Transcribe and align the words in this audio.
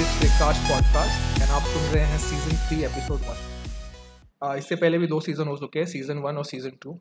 This 0.00 0.12
ब्रेककास्ट 0.18 0.60
podcast 0.68 1.40
and 1.42 1.50
आप 1.52 1.62
सुन 1.62 1.82
रहे 1.94 2.04
हैं 2.10 2.18
सीज़न 2.18 2.56
थ्री 2.58 2.76
एपिसोड 2.84 3.24
वन 3.24 4.58
इससे 4.58 4.76
पहले 4.76 4.98
भी 4.98 5.06
दो 5.06 5.18
सीज़न 5.20 5.48
हो 5.48 5.56
चुके 5.56 5.78
हैं 5.78 5.86
सीज़न 5.86 6.18
वन 6.18 6.36
और 6.36 6.44
सीज़न 6.44 6.76
टू 6.82 6.92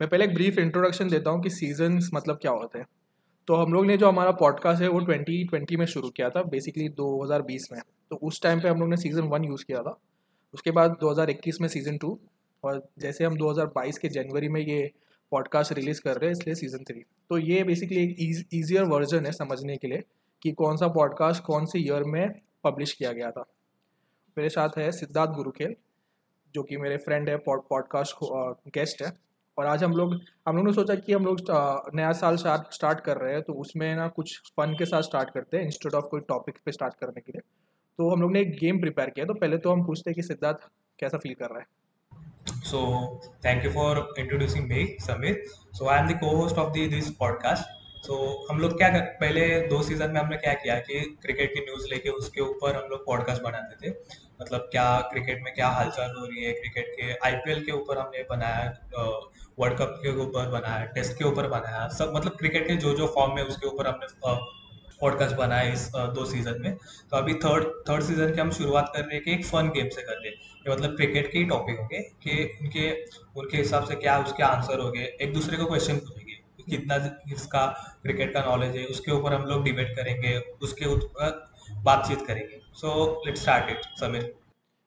मैं 0.00 0.08
पहले 0.08 0.24
एक 0.24 0.34
ब्रीफ 0.34 0.58
इंट्रोडक्शन 0.58 1.08
देता 1.08 1.30
हूँ 1.30 1.42
कि 1.42 1.50
सीजन्स 1.50 2.10
मतलब 2.14 2.38
क्या 2.42 2.52
होते 2.52 2.78
हैं. 2.78 2.86
तो 3.48 3.56
हम 3.56 3.72
लोग 3.72 3.86
ने 3.86 3.96
जो 3.96 4.08
हमारा 4.08 4.30
पॉडकास्ट 4.42 4.82
है, 4.82 4.88
वो 4.88 5.00
ट्वेंटी 5.00 5.42
ट्वेंटी 5.44 5.76
में 5.76 5.86
शुरू 5.86 6.10
किया 6.10 6.28
था 6.30 6.42
बेसिकली 6.52 6.88
दो 6.90 7.08
हज़ार 7.24 7.42
बीस 7.42 7.68
में. 7.72 7.80
तो 8.10 8.16
उस 8.22 8.42
टाइम 8.42 8.60
पे 8.60 8.68
हम 8.68 8.80
लोग 8.80 8.90
ने 8.90 8.96
सीज़न 8.98 9.28
वन 9.28 9.44
यूज़ 9.44 9.64
किया 9.64 9.82
था. 9.82 9.98
उसके 10.54 10.70
बाद 10.70 10.96
दो 11.00 11.10
हज़ार 11.10 11.30
इक्कीस 11.30 11.60
में 11.60 11.68
सीज़न 11.68 11.98
टू 11.98 12.18
और 12.64 12.86
जैसे 13.02 13.24
हम 13.24 13.36
दो 13.36 13.50
हज़ार 13.50 13.66
बाईस 13.76 13.98
के 13.98 14.08
जनवरी 14.10 14.48
में 14.48 14.60
ये 14.60 14.90
पॉडकास्ट 15.32 15.72
रिलीज़ 15.72 16.00
कर 16.00 16.16
रहे 16.16 16.30
हैं, 16.30 16.36
इसलिए 16.38 16.54
सीज़न 16.56 16.84
थ्री 16.84 17.04
तो 17.30 17.38
ये 17.40 17.64
बेसिकली 17.64 18.02
एक 18.02 18.48
ईजियर 18.54 18.84
वर्जन 18.90 19.26
है 19.26 19.32
समझने 19.34 19.76
के 19.76 19.88
लिए. 19.88 20.02
कि 20.42 20.52
कौन 20.52 20.76
सा 20.76 20.88
पॉडकास्ट 20.88 21.42
कौन 21.42 21.66
से 21.66 21.78
ईयर 21.78 22.04
में 22.04 22.40
पब्लिश 22.64 22.92
किया 22.92 23.12
गया 23.12 23.30
था 23.30 23.44
मेरे 24.36 24.48
साथ 24.48 24.78
है 24.78 24.90
सिद्धार्थ 24.92 25.30
गुरुखेल 25.30 25.74
जो 26.54 26.62
कि 26.62 26.76
मेरे 26.76 26.96
फ्रेंड 26.96 27.28
है 27.28 27.36
पॉडकास्ट 27.48 28.24
गेस्ट 28.74 29.02
है 29.02 29.12
और 29.58 29.66
आज 29.66 29.84
हम 29.84 29.92
लोग 29.92 30.14
हम 30.48 30.56
लोग 30.56 30.66
ने 30.66 30.72
सोचा 30.72 30.94
कि 30.94 31.12
हम 31.12 31.24
लोग 31.24 31.40
नया 31.94 32.12
साल 32.12 32.36
स्टार्ट 32.36 33.00
कर 33.00 33.16
रहे 33.16 33.32
हैं 33.32 33.42
तो 33.42 33.52
उसमें 33.52 33.94
ना 33.96 34.08
कुछ 34.08 34.38
फन 34.56 34.74
के 34.78 34.84
साथ 34.84 35.02
स्टार्ट 35.02 35.30
करते 35.30 35.56
हैं 35.56 35.64
इंस्टेड 35.64 35.94
ऑफ़ 35.94 36.04
कोई 36.04 36.20
टॉपिक 36.28 36.58
पे 36.64 36.72
स्टार्ट 36.72 36.94
करने 36.94 37.20
के 37.20 37.32
लिए 37.32 37.42
तो 37.98 38.10
हम 38.10 38.22
लोग 38.22 38.32
ने 38.32 38.40
एक 38.40 38.58
गेम 38.58 38.80
प्रिपेयर 38.80 39.10
किया 39.10 39.26
तो 39.26 39.34
पहले 39.34 39.58
तो 39.58 39.72
हम 39.72 39.84
पूछते 39.84 40.10
हैं 40.10 40.14
कि 40.14 40.22
सिद्धार्थ 40.22 40.68
कैसा 40.98 41.18
फील 41.18 41.34
कर 41.34 41.50
रहा 41.50 41.58
है 41.58 41.66
So 42.62 43.20
thank 43.42 43.64
you 43.64 43.70
for 43.70 44.08
introducing 44.16 44.66
me, 44.66 44.96
Samir. 44.98 45.36
So 45.72 45.88
I 45.88 45.98
am 45.98 46.08
the 46.08 46.14
the 46.74 46.88
this 46.88 47.10
podcast. 47.12 47.81
So 48.02 48.16
हम 48.50 48.58
लोग 48.60 48.76
क्या 48.78 48.88
कर, 48.88 49.00
पहले 49.20 49.42
दो 49.68 49.82
सीज़न 49.82 50.10
में 50.10 50.20
हमने 50.20 50.36
क्या 50.36 50.52
किया 50.54 50.78
कि 50.80 51.00
क्रिकेट 51.22 51.52
की 51.54 51.60
न्यूज़ 51.60 51.86
लेके 51.90 52.10
उसके 52.10 52.40
ऊपर 52.40 52.74
हम 52.76 52.88
लोग 52.90 53.04
पॉडकास्ट 53.06 53.42
बनाते 53.42 53.76
थे। 53.82 53.90
मतलब 54.40 54.68
क्या 54.72 54.86
क्रिकेट 55.12 55.42
में 55.42 55.52
क्या 55.54 55.68
हालचाल 55.70 56.14
हो 56.18 56.24
रही 56.24 56.44
है 56.44 56.52
क्रिकेट 56.52 56.88
के 56.96 57.12
आईपीएल 57.26 57.64
के 57.64 57.72
ऊपर 57.72 57.98
हमने 57.98 58.22
बनाया 58.30 58.64
वर्ल्ड 59.58 59.78
कप 59.78 59.98
के 60.02 60.16
ऊपर 60.20 60.48
बनाया 60.50 60.84
टेस्ट 60.94 61.16
के 61.18 61.24
ऊपर 61.24 61.48
बनाया, 61.48 61.86
सब 61.90 62.12
मतलब 62.16 62.36
क्रिकेट 62.38 62.66
के 62.68 62.76
जो 62.76 62.94
जो 62.96 63.06
फॉर्म 63.14 63.38
है 63.38 63.44
उसके 63.44 63.66
ऊपर 63.66 63.86
हमने 63.86 64.06
पॉडकास्ट 65.00 65.36
बनाया 65.36 65.72
इस 65.72 65.86
दो 66.16 66.24
सीज़न 66.24 66.60
में। 66.62 66.74
तो 66.74 67.16
अभी 67.16 67.34
थर्ड 67.36 67.64
थर्ड 67.88 68.02
सीज़न 68.04 68.34
की 68.34 68.40
हम 68.40 68.50
शुरुआत 68.52 68.90
कर 68.94 69.00
रहे 69.00 69.14
हैं 69.14 69.22
कि 69.24 69.32
एक 69.32 69.44
फन 69.46 69.68
गेम 69.76 69.88
से 69.90 70.02
कर 70.02 70.16
रहे 70.16 70.30
हैं 70.30 70.50
मतलब 70.68 70.96
क्रिकेट 70.96 71.30
के 71.32 71.38
ही 71.38 71.44
टॉपिक 71.44 71.78
होंगे, 71.78 71.98
कि 71.98 72.58
उनके 72.62 72.90
उनके 73.40 73.56
हिसाब 73.56 73.84
से 73.84 73.94
क्या 73.96 74.18
उसके 74.18 74.42
आंसर 74.42 74.80
हो 74.80 74.90
गए 74.90 75.04
एक 75.20 75.32
दूसरे 75.34 75.56
को 75.56 75.66
क्वेश्चन 75.66 75.96
पूछेंगे। 75.96 76.21
कितना 76.64 76.96
इसका 77.32 77.66
क्रिकेट 78.02 78.32
का 78.34 78.40
नॉलेज 78.42 78.76
है, 78.76 78.84
उसके 78.86 79.12
ऊपर 79.12 79.32
हम 79.32 79.44
लोग 79.46 79.64
डिबेट 79.64 79.96
करेंगे, 79.96 80.36
उसके 80.62 80.86
ऊपर 80.86 81.50
बातचीत 81.84 82.26
करेंगे। 82.26 82.60
So 82.74 83.22
let 83.26 83.36
start 83.36 83.70
it 83.70 83.84
Sameer. 84.00 84.32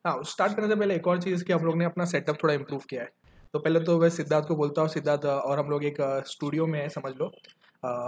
हाँ 0.05 0.19
स्टार्ट 0.23 0.55
करने 0.55 0.67
से 0.67 0.75
पहले 0.75 0.95
एक 0.95 1.07
और 1.07 1.21
चीज़ 1.21 1.43
कि 1.43 1.53
हम 1.53 1.65
लोग 1.65 1.77
ने 1.77 1.85
अपना 1.85 2.05
सेटअप 2.05 2.37
थोड़ा 2.43 2.53
इम्प्रूव 2.53 2.81
किया 2.89 3.01
है। 3.01 3.09
तो 3.53 3.59
पहले 3.59 3.79
तो 3.79 3.97
मैं 3.99 4.09
सिद्धार्थ 4.09 4.47
को 4.47 4.55
बोलता 4.55 4.81
हूँ, 4.81 4.89
सिद्धार्थ, 4.89 5.25
और 5.25 5.59
हम 5.59 5.69
लोग 5.69 5.83
एक 5.83 5.97
स्टूडियो 6.27 6.65
में 6.67 6.79
है, 6.81 6.87
समझ 6.89 7.13
लो। 7.13 7.31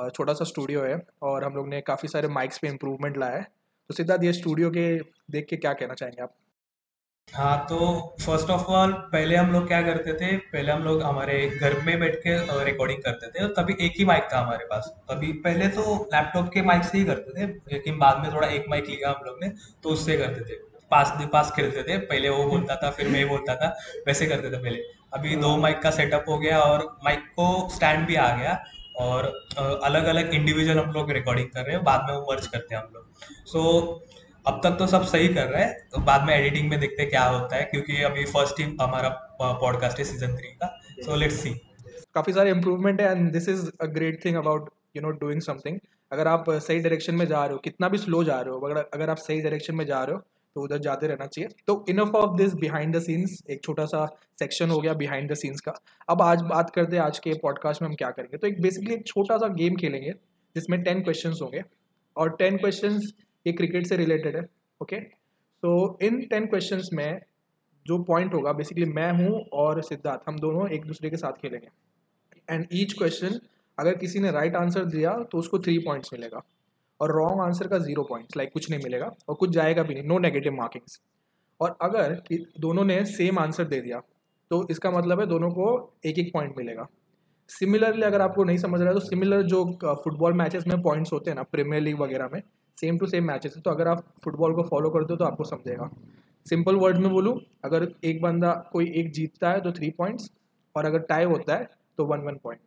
छोटा 0.10 0.34
सा 0.34 0.46
स्टूडियो 0.46 0.84
है, 0.84 1.00
और 1.22 1.44
हम 1.44 1.56
लोग 1.56 1.68
ने 1.70 1.82
काफ़ी 1.82 2.08
सारे 2.10 2.28
माइक्स 2.28 2.58
पे 2.58 2.68
इम्प्रूवमेंट 2.68 3.18
लाया 3.18 3.38
है। 3.38 3.44
तो 3.90 3.94
सिद्धार्थ, 3.94 4.24
ये 4.24 4.34
स्टूडियो 4.34 4.70
के 4.70 4.88
देख 5.32 5.46
के 5.50 5.58
क्या 5.58 5.74
कहना 5.74 5.94
चाहेंगे 5.94 6.22
आप? 6.24 6.34
हाँ 7.28 7.58
तो 7.70 7.78
फ़र्स्ट 8.22 8.50
ऑफ़ 8.50 8.68
ऑल 8.72 8.92
पहले 9.12 9.36
हम 9.36 9.52
लोग 9.52 9.68
क्या 9.68 9.82
करते 9.82 10.14
थे? 10.14 10.36
पहले 10.38 10.72
हम 10.72 10.84
लोग 10.84 11.02
हमारे 11.04 11.40
घर 11.52 11.74
में 11.86 12.00
बैठ 12.00 12.16
के 12.18 12.64
रिकॉर्डिंग 12.66 13.02
करते 13.04 13.28
थे 13.28 13.44
और 13.44 13.50
तभी 13.58 13.76
एक 13.86 13.94
ही 14.00 14.06
माइक 14.06 14.28
था 14.34 14.40
हमारे 14.40 14.66
पास। 14.66 14.88
तभी 15.10 15.32
पहले 15.44 15.68
तो 15.68 15.96
लैपटॉप 16.14 16.50
के 16.54 16.62
माइक 16.62 16.84
से 16.84 16.98
ही 16.98 17.04
करते 17.06 17.32
थे 17.38 17.48
लेकिन 17.74 17.98
बाद 18.00 18.24
में 18.24 18.34
थोड़ा 18.34 18.48
एक 18.48 18.66
माइक 18.70 18.88
लिया 18.90 19.10
हम 19.10 19.26
लोग 19.26 19.44
ने 19.44 19.50
तो 19.84 19.90
उससे 19.90 20.18
करते 20.18 20.42
थे। 20.42 20.60
पास 20.92 21.14
पास 21.34 21.52
खेलते 21.56 21.84
थे 21.84 21.98
पहले 22.06 22.30
वो 22.30 22.44
बोलता 22.46 22.76
था 22.76 22.90
फिर 22.90 23.08
मैं 23.08 23.28
बोलता 23.30 23.56
था 23.56 23.76
वैसे 24.08 24.26
करते 24.26 24.52
थे 24.52 24.64
पहले। 24.64 24.82
अभी 25.14 25.36
दो 25.36 25.56
माइक 25.58 25.82
का 25.82 25.92
सेटअप 25.92 26.26
हो 26.30 26.38
गया 26.38 26.60
और 26.60 26.86
माइक 27.06 27.28
को 27.36 27.70
स्टैंड 27.76 28.06
भी 28.08 28.16
आ 28.16 28.36
गया 28.38 28.60
और 29.00 29.26
अलग 29.84 30.06
अलग 30.06 30.34
इंडिविजुअल 30.34 30.80
हम 30.80 30.92
लोग 30.92 31.12
रिकॉर्डिंग 31.12 31.50
कर 31.50 31.66
रहे 31.66 31.76
हैं 31.76 31.84
बाद 31.84 32.06
में 32.10 32.16
वो 32.16 32.26
मर्ज 32.32 32.48
करते 32.48 32.76
हैं 32.76 32.82
हम 32.82 32.90
लोग। 32.94 33.06
सो 33.46 33.60
so, 33.62 34.17
अब 34.48 34.60
तक 34.64 34.76
तो 34.80 34.86
सब 34.88 35.04
सही 35.06 35.28
कर 35.28 35.48
रहे 35.48 35.64
हैं। 35.64 35.74
तो 35.92 36.02
बाद 36.02 36.24
में 36.28 36.34
एडिटिंग 36.36 36.70
में 36.70 36.80
देखते 36.80 37.02
हैं 37.02 37.10
क्या 37.12 37.24
होता 37.24 37.56
है, 37.56 37.64
क्योंकि 37.64 38.02
अभी 38.04 38.24
फ़र्स्ट 38.26 38.60
ही 38.60 38.66
हमारा 38.82 39.10
पॉडकास्ट 39.42 40.00
है 40.00 40.06
सीज़न 40.06 40.36
थ्री 40.36 40.52
का। 40.54 40.68
सो 41.00 41.16
लेट्स 41.16 41.36
सी 41.36 41.54
काफ़ी 42.16 42.34
सारे 42.34 42.52
इम्प्रूवमेंट 42.52 43.02
है 43.02 43.12
and 43.12 43.32
this 43.32 43.50
is 43.50 43.70
a 43.82 43.86
great 43.98 44.24
thing 44.26 44.36
about 44.36 44.70
you 44.96 45.02
know 45.02 45.10
doing 45.20 45.42
something 45.42 45.80
अगर 46.12 46.28
आप 46.28 46.50
सही 46.50 46.80
डायरेक्शन 46.80 47.16
में 47.16 47.26
जा 47.26 47.44
रहे 47.44 47.54
हो, 47.54 47.58
कितना 47.60 47.90
भी 47.90 47.98
स्लो 47.98 48.24
जा 48.24 48.40
रहे 48.42 48.54
हो, 48.54 48.60
अगर 48.60 48.90
अगर 48.94 49.10
आप 49.10 49.18
सही 49.18 49.42
डायरेक्शन 49.42 49.76
में 49.76 49.86
जा 49.86 50.04
रहे 50.04 50.16
हो 50.16 50.22
तो 50.56 50.62
उधर 50.62 50.78
जाते 50.80 51.08
रहना 51.08 51.26
चाहिए। 51.28 51.50
तो 51.68 51.86
enough 51.90 52.16
of 52.16 52.38
this 52.38 52.54
behind 52.56 52.96
the 52.96 53.00
scenes 53.02 53.38
एक 53.50 53.64
छोटा 53.64 53.86
सा 53.86 54.06
सेक्शन 54.40 54.70
हो 54.70 54.80
गया 54.82 54.94
बिहाइंड 54.96 55.32
द 55.32 55.36
सीन्स 55.36 55.62
का। 55.62 55.74
अब 56.10 56.22
आज 56.22 56.42
बात 56.46 56.70
करते 56.70 56.96
हैं, 56.96 57.04
आज 57.04 57.20
के 57.20 57.34
पॉडकास्ट 57.42 57.82
में 57.82 57.90
हम 57.90 57.96
क्या 57.96 58.10
करेंगे। 58.12 58.38
तो 58.38 58.48
एक 58.48 58.62
बेसिकली 58.62 58.94
एक 58.94 59.06
छोटा 59.08 59.38
सा 59.38 59.48
गेम 59.56 59.76
खेलेंगे, 59.76 60.12
जिसमें 60.56 60.82
टेन 60.84 61.04
क्वेश्चन 61.04 61.34
होंगे। 61.42 61.62
और 62.16 62.36
टेन 62.36 62.58
क्वेश्चन 62.58 63.00
ये 63.48 63.54
क्रिकेट 63.54 63.88
से 63.88 63.98
रिलेटेड 63.98 64.36
है 64.36 64.44
ओके 64.82 65.00
तो 65.64 65.98
इन 66.04 66.22
टेन 66.30 66.46
क्वेश्चन 66.48 66.82
में 66.94 67.20
जो 67.86 67.98
पॉइंट 68.04 68.34
होगा 68.34 68.52
बेसिकली 68.54 68.86
मैं 68.88 69.12
हूँ 69.14 69.40
और 69.54 69.82
सिद्धार्थ, 69.84 70.22
हम 70.28 70.40
दोनों 70.40 70.68
एक 70.70 70.86
दूसरे 70.86 71.10
के 71.10 71.18
साथ 71.18 71.42
खेलेंगे। 71.42 71.68
एंड 72.48 72.66
ईच 72.74 72.94
क्वेश्चन 72.94 73.40
अगर 73.78 73.98
किसी 73.98 74.20
ने 74.20 74.32
राइट 74.32 74.52
right 74.52 74.64
आंसर 74.64 74.86
दिया 74.88 75.12
तो 75.32 75.38
उसको 75.38 75.60
थ्री 75.60 75.78
पॉइंट्स 75.80 76.14
मिलेगा। 76.14 76.42
और 77.00 77.12
रॉन्ग 77.12 77.42
आंसर 77.42 77.68
का 77.68 77.78
ज़ीरो 77.80 78.04
पॉइंट्स 78.04 78.38
लाइक 78.38 78.52
कुछ 78.54 78.70
नहीं 78.70 78.84
मिलेगा 78.84 79.10
और 79.30 79.36
कुछ 79.36 79.50
जाएगा 79.50 79.84
भी 79.84 79.94
नहीं 79.94 80.04
नो 80.04 80.18
नेगेटिव 80.20 80.54
मार्किंग्स 80.54 81.00
और 81.60 81.76
अगर 81.82 82.14
दोनों 82.60 82.84
ने 82.86 83.04
सेम 83.08 83.40
आंसर 83.40 83.64
दे 83.66 83.82
दिया 83.82 84.00
तो 84.52 84.68
इसका 84.72 84.92
मतलब 84.92 85.20
है 85.20 85.26
दोनों 85.28 85.50
को 85.52 85.68
एक 86.06 86.20
एक 86.20 86.32
पॉइंट 86.34 86.58
मिलेगा। 86.58 86.88
सिमिलरली 87.50 88.02
अगर 88.04 88.22
आपको 88.22 88.44
नहीं 88.44 88.58
समझ 88.58 88.80
रहा 88.80 88.90
है 88.90 88.94
तो 88.94 89.06
सिमिलर 89.06 89.42
जो 89.46 89.64
फुटबॉल 90.04 90.34
मैचेस 90.34 90.68
में 90.68 90.82
पॉइंट्स 90.82 91.14
होते 91.14 91.32
हैं 91.32 91.36
ना 91.36 91.44
प्रीमियर 91.52 91.84
लीग 91.84 92.00
वगैरह 92.00 92.30
में 92.34 92.42
सेम 92.78 92.98
टू 92.98 93.06
सेम 93.08 93.28
मैचेस 93.28 93.56
है 93.56 93.62
तो 93.62 93.72
अगर 93.72 93.88
आप 93.88 94.04
फुटबॉल 94.24 94.54
को 94.54 94.64
फॉलो 94.64 94.90
करते 94.90 95.14
हो 95.14 95.18
तो 95.18 95.26
आपको 95.26 95.44
समझेगा। 95.46 95.90
सिंपल 96.46 96.76
वर्ड 96.76 96.98
में 96.98 97.10
बोलूँ, 97.12 97.40
अगर 97.66 97.88
एक 98.04 98.22
बंदा 98.22 98.52
कोई 98.72 98.92
एक 98.96 99.12
जीतता 99.14 99.50
है 99.52 99.62
तो 99.62 99.72
थ्री 99.72 99.90
पॉइंट्स 99.98 100.30
और 100.76 100.86
अगर 100.86 101.00
टाई 101.10 101.24
होता 101.26 101.56
है 101.56 101.70
तो 101.98 102.06
वन 102.06 102.22
वन 102.22 102.36
पॉइंट 102.44 102.62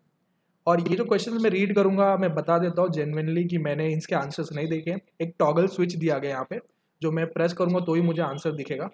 और 0.66 0.80
ये 0.82 0.96
जो 0.96 1.04
क्वेश्चन 1.04 1.40
मैं 1.42 1.50
रीड 1.50 1.74
करूँगा, 1.74 2.16
मैं 2.16 2.34
बता 2.34 2.58
देता 2.58 2.82
हूँ 2.82 2.90
जेनविनली 2.92 3.44
कि 3.44 3.58
मैंने 3.58 3.88
इसके 3.92 4.14
आंसर्स 4.16 4.52
नहीं 4.52 4.68
देखे 4.68 4.96
एक 5.22 5.34
टॉगल 5.38 5.66
स्विच 5.68 5.94
दिया 5.94 6.18
गया 6.18 6.30
यहाँ 6.30 6.46
पे, 6.50 6.58
जो 7.02 7.12
मैं 7.12 7.26
प्रेस 7.28 7.52
करूँगा 7.52 7.80
तो 7.80 7.94
ही 7.94 8.02
मुझे 8.02 8.22
आंसर 8.22 8.52
दिखेगा। 8.52 8.90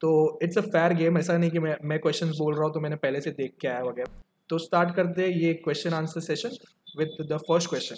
तो 0.00 0.38
इट्स 0.42 0.58
अ 0.58 0.60
फेयर 0.62 0.92
गेम 0.94 1.18
ऐसा 1.18 1.36
नहीं 1.38 1.50
कि 1.50 1.58
मैं 1.58 1.76
मैं 1.84 1.98
क्वेश्चन 2.00 2.30
बोल 2.38 2.54
रहा 2.54 2.64
हूँ 2.64 2.74
तो 2.74 2.80
मैंने 2.80 2.96
पहले 2.98 3.20
से 3.20 3.30
देख 3.32 3.54
के 3.60 3.68
आया 3.68 3.82
वगैरह। 3.82 4.22
तो 4.50 4.58
स्टार्ट 4.58 4.94
करते 4.94 5.22
हैं 5.22 5.30
ये 5.30 5.52
question 5.64 5.94
answer 5.94 6.20
session 6.22 6.56
with 6.98 7.22
the 7.28 7.38
first 7.40 7.68
question 7.70 7.96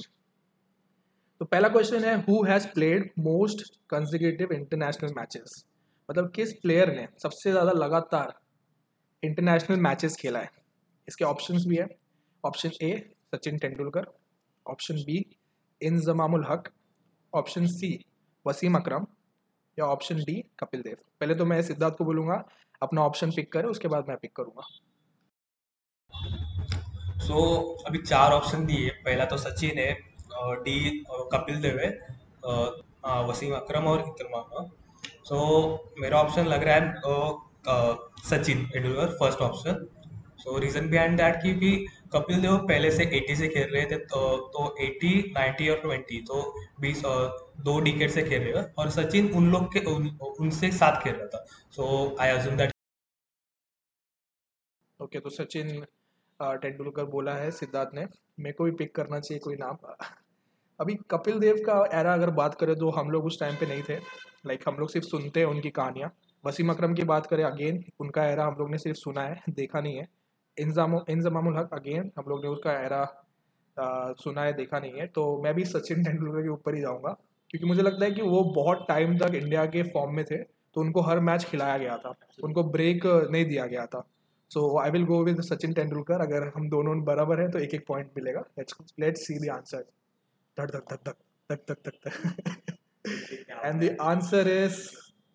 तो 1.43 1.47
पहला 1.47 1.69
क्वेश्चन 1.69 2.05
है 2.05 2.15
who 2.23 2.43
has 2.45 2.67
played 2.75 3.09
most 3.19 3.63
consecutive 3.91 4.53
international 4.53 5.13
matches 5.17 5.55
मतलब 6.09 6.31
किस 6.35 6.53
प्लेयर 6.55 6.93
ने 6.97 7.07
सबसे 7.23 7.51
ज़्यादा 7.51 7.73
लगातार 7.73 8.33
इंटरनेशनल 9.23 9.81
मैचेस 9.81 10.17
खेला 10.17 10.39
है? 10.39 10.51
इसके 11.09 11.25
ऑप्शंस 11.25 11.65
भी 11.69 11.77
है। 11.77 11.87
Option 12.45 12.71
A 12.83 12.91
Sachin 13.35 13.59
Tendulkar. 13.59 14.07
Option 14.67 15.03
B 15.07 15.25
Inzamamul 15.81 16.45
Haq. 16.51 16.69
Option 17.33 17.67
C 17.67 17.91
Wasim 18.47 18.79
Akram. 18.79 19.07
या 19.79 19.87
ऑप्शन 19.87 20.23
डी 20.23 20.41
कपिल 20.61 20.83
देव। 20.83 20.97
पहले 21.21 21.35
तो 21.35 21.45
मैं 21.45 21.61
सिद्धार्थ 21.63 21.97
को 21.97 22.05
बोलूँगा 22.05 22.43
अपना 22.83 23.03
ऑप्शन 23.03 23.31
पिक 23.31 23.53
करे 23.53 23.69
उसके 23.69 23.89
बाद 23.89 24.09
मैं 24.09 24.17
पिक 24.17 24.37
करूँगा। 24.37 24.69
सो 27.19 27.35
so, 27.35 27.87
अभी 27.87 27.99
चार 27.99 28.33
ऑप्शन 28.33 28.67
दिए। 28.67 28.89
पहला 29.05 29.25
तो 29.25 29.37
सचिन 29.39 29.79
है 29.79 29.93
डी 30.65 31.05
कपिल 31.33 31.61
देव 31.63 31.79
है 31.79 31.91
वसीम 33.29 33.55
अकरम 33.55 33.87
और 33.87 34.01
इकरमा 34.01 34.43
सो 35.25 35.37
so, 35.37 36.01
मेरा 36.01 36.21
ऑप्शन 36.21 36.47
लग 36.47 36.63
रहा 36.65 36.77
है 36.77 36.83
Sachin 38.29 38.65
Tendulkar 38.67 39.17
first 39.19 39.41
option 39.41 39.87
so 40.39 40.59
reason 40.59 40.89
behind 40.91 41.17
that 41.17 41.37
कि 41.43 41.53
भी 41.55 41.71
कपिल 42.13 42.41
देव 42.43 42.57
पहले 42.69 42.91
से 42.91 43.05
80 43.19 43.37
से 43.37 43.49
खेल 43.49 43.69
रहे 43.75 43.85
थे 43.87 43.97
तो 44.07 44.21
तो 44.55 44.65
80 44.85 45.13
90 45.37 45.69
और 45.71 45.81
20 45.87 46.21
तो 46.29 46.41
20 46.83 47.03
दो 47.65 47.79
डिकेट 47.81 48.11
से 48.11 48.23
खेल 48.23 48.43
रहे 48.43 48.63
हैं। 48.63 48.73
और 48.79 48.91
सचिन 48.91 49.33
उन 49.35 49.51
लोग 49.53 49.73
के 49.73 49.81
उन, 49.95 50.09
उनसे 50.41 50.71
साथ 50.73 51.03
खेल 51.03 51.15
रहा 51.15 51.27
था। 51.27 51.45
So 51.77 52.17
I 52.21 52.31
assume 52.31 52.57
that 52.57 52.73
okay 55.01 55.21
तो 55.21 55.31
सचिन 55.31 55.85
तेंदुलकर 56.41 57.05
बोला 57.07 57.35
है 57.35 57.51
सिद्धार्थ 57.53 57.95
ने 57.95 58.07
मेरे 58.41 58.53
को 58.53 58.65
भी 58.65 58.71
पिक 58.73 58.95
करना 58.95 59.21
चाहिए 59.21 59.41
कोई 59.41 59.57
नाम। 59.57 59.77
अभी 60.83 60.95
कपिल 61.11 61.39
देव 61.41 61.57
का 61.67 61.75
एरा 61.95 62.13
अगर 62.15 62.31
बात 62.33 62.55
करें 62.61 62.75
तो 62.77 62.91
हम 62.91 63.11
लोग 63.11 63.25
उस 63.27 63.41
टाइम 63.41 63.57
पे 63.57 63.67
नहीं 63.67 63.83
थे। 63.83 63.97
लाइक 64.47 64.69
हम 64.69 64.77
लोग 64.77 64.91
सिर्फ़ 64.91 65.07
सुनते 65.07 65.41
हैं 65.41 65.47
उनकी 65.47 65.71
कहानियाँ। 65.73 66.11
वसीम 66.45 66.71
अकरम 66.71 66.95
की 66.95 67.05
बात 67.07 67.27
करें 67.27 67.45
अगेन 67.45 67.83
उनका 68.01 68.25
एरा 68.27 68.47
हम 68.47 68.57
लोग 68.59 68.71
ने 68.71 68.79
सिर्फ़ 68.79 68.99
सुना 68.99 69.23
है 69.23 69.53
देखा 69.53 69.81
नहीं 69.81 69.97
है। 69.97 70.07
इंजमामुल 70.57 71.57
हक 71.59 71.75
अगेन 71.75 72.11
हम 72.19 72.25
लोग 72.29 72.43
ने 72.45 72.49
उसका 72.51 72.73
एरा 72.81 73.03
आ, 73.77 74.13
सुना 74.15 74.43
है 74.43 74.53
देखा 74.53 74.79
नहीं 74.79 74.93
है। 74.93 75.07
तो 75.09 75.23
मैं 75.45 75.55
भी 75.55 75.65
सचिन 75.67 76.03
तेंदुलकर 76.05 76.43
के 76.43 76.49
ऊपर 76.51 76.75
ही 76.75 76.81
जाऊँगा 76.81 77.11
क्योंकि 77.51 77.67
मुझे 77.67 77.83
लगता 77.83 78.05
है 78.05 78.11
कि 78.11 78.23
वो 78.25 78.43
बहुत 78.55 78.85
टाइम 78.89 79.17
तक 79.19 79.35
इंडिया 79.35 79.65
के 79.67 79.83
फॉर्म 79.91 80.15
में 80.17 80.25
थे 80.25 80.37
तो 80.37 80.81
उनको 80.81 81.01
हर 81.03 81.21
मैच 81.21 81.45
खिलाया 81.45 81.77
गया 81.79 81.97
था। 81.99 82.15
उनको 82.45 82.63
ब्रेक 82.71 83.07
नहीं 83.07 83.45
दिया 83.47 83.67
गया 83.67 83.87
था। 83.87 84.03
So 84.51 84.79
I 84.81 84.91
will 84.91 85.05
go 85.07 85.23
with 85.25 85.41
Sachin 85.43 85.73
Tendulkar. 85.73 86.21
अगर 86.21 86.51
हम 86.57 86.69
दोनों 86.71 87.03
बराबर 87.05 87.41
हैं 87.41 87.51
तो 87.51 87.59
एक 87.59 87.75
एक 87.75 87.85
पॉइंट 87.89 88.11
मिलेगा। 88.17 88.41
Let's 88.59 88.95
let's 89.01 89.27
see 89.27 89.39
the 89.39 89.51
answer 89.51 89.85
धक 90.57 90.71
धक 90.71 90.93
धक 90.93 91.01
धक 91.09 91.17
धक 91.51 91.63
धक 91.71 91.79
धक 91.87 92.03
duck. 92.05 93.65
and 93.65 93.81
the 93.81 93.91
answer 94.01 94.43
is 94.49 94.75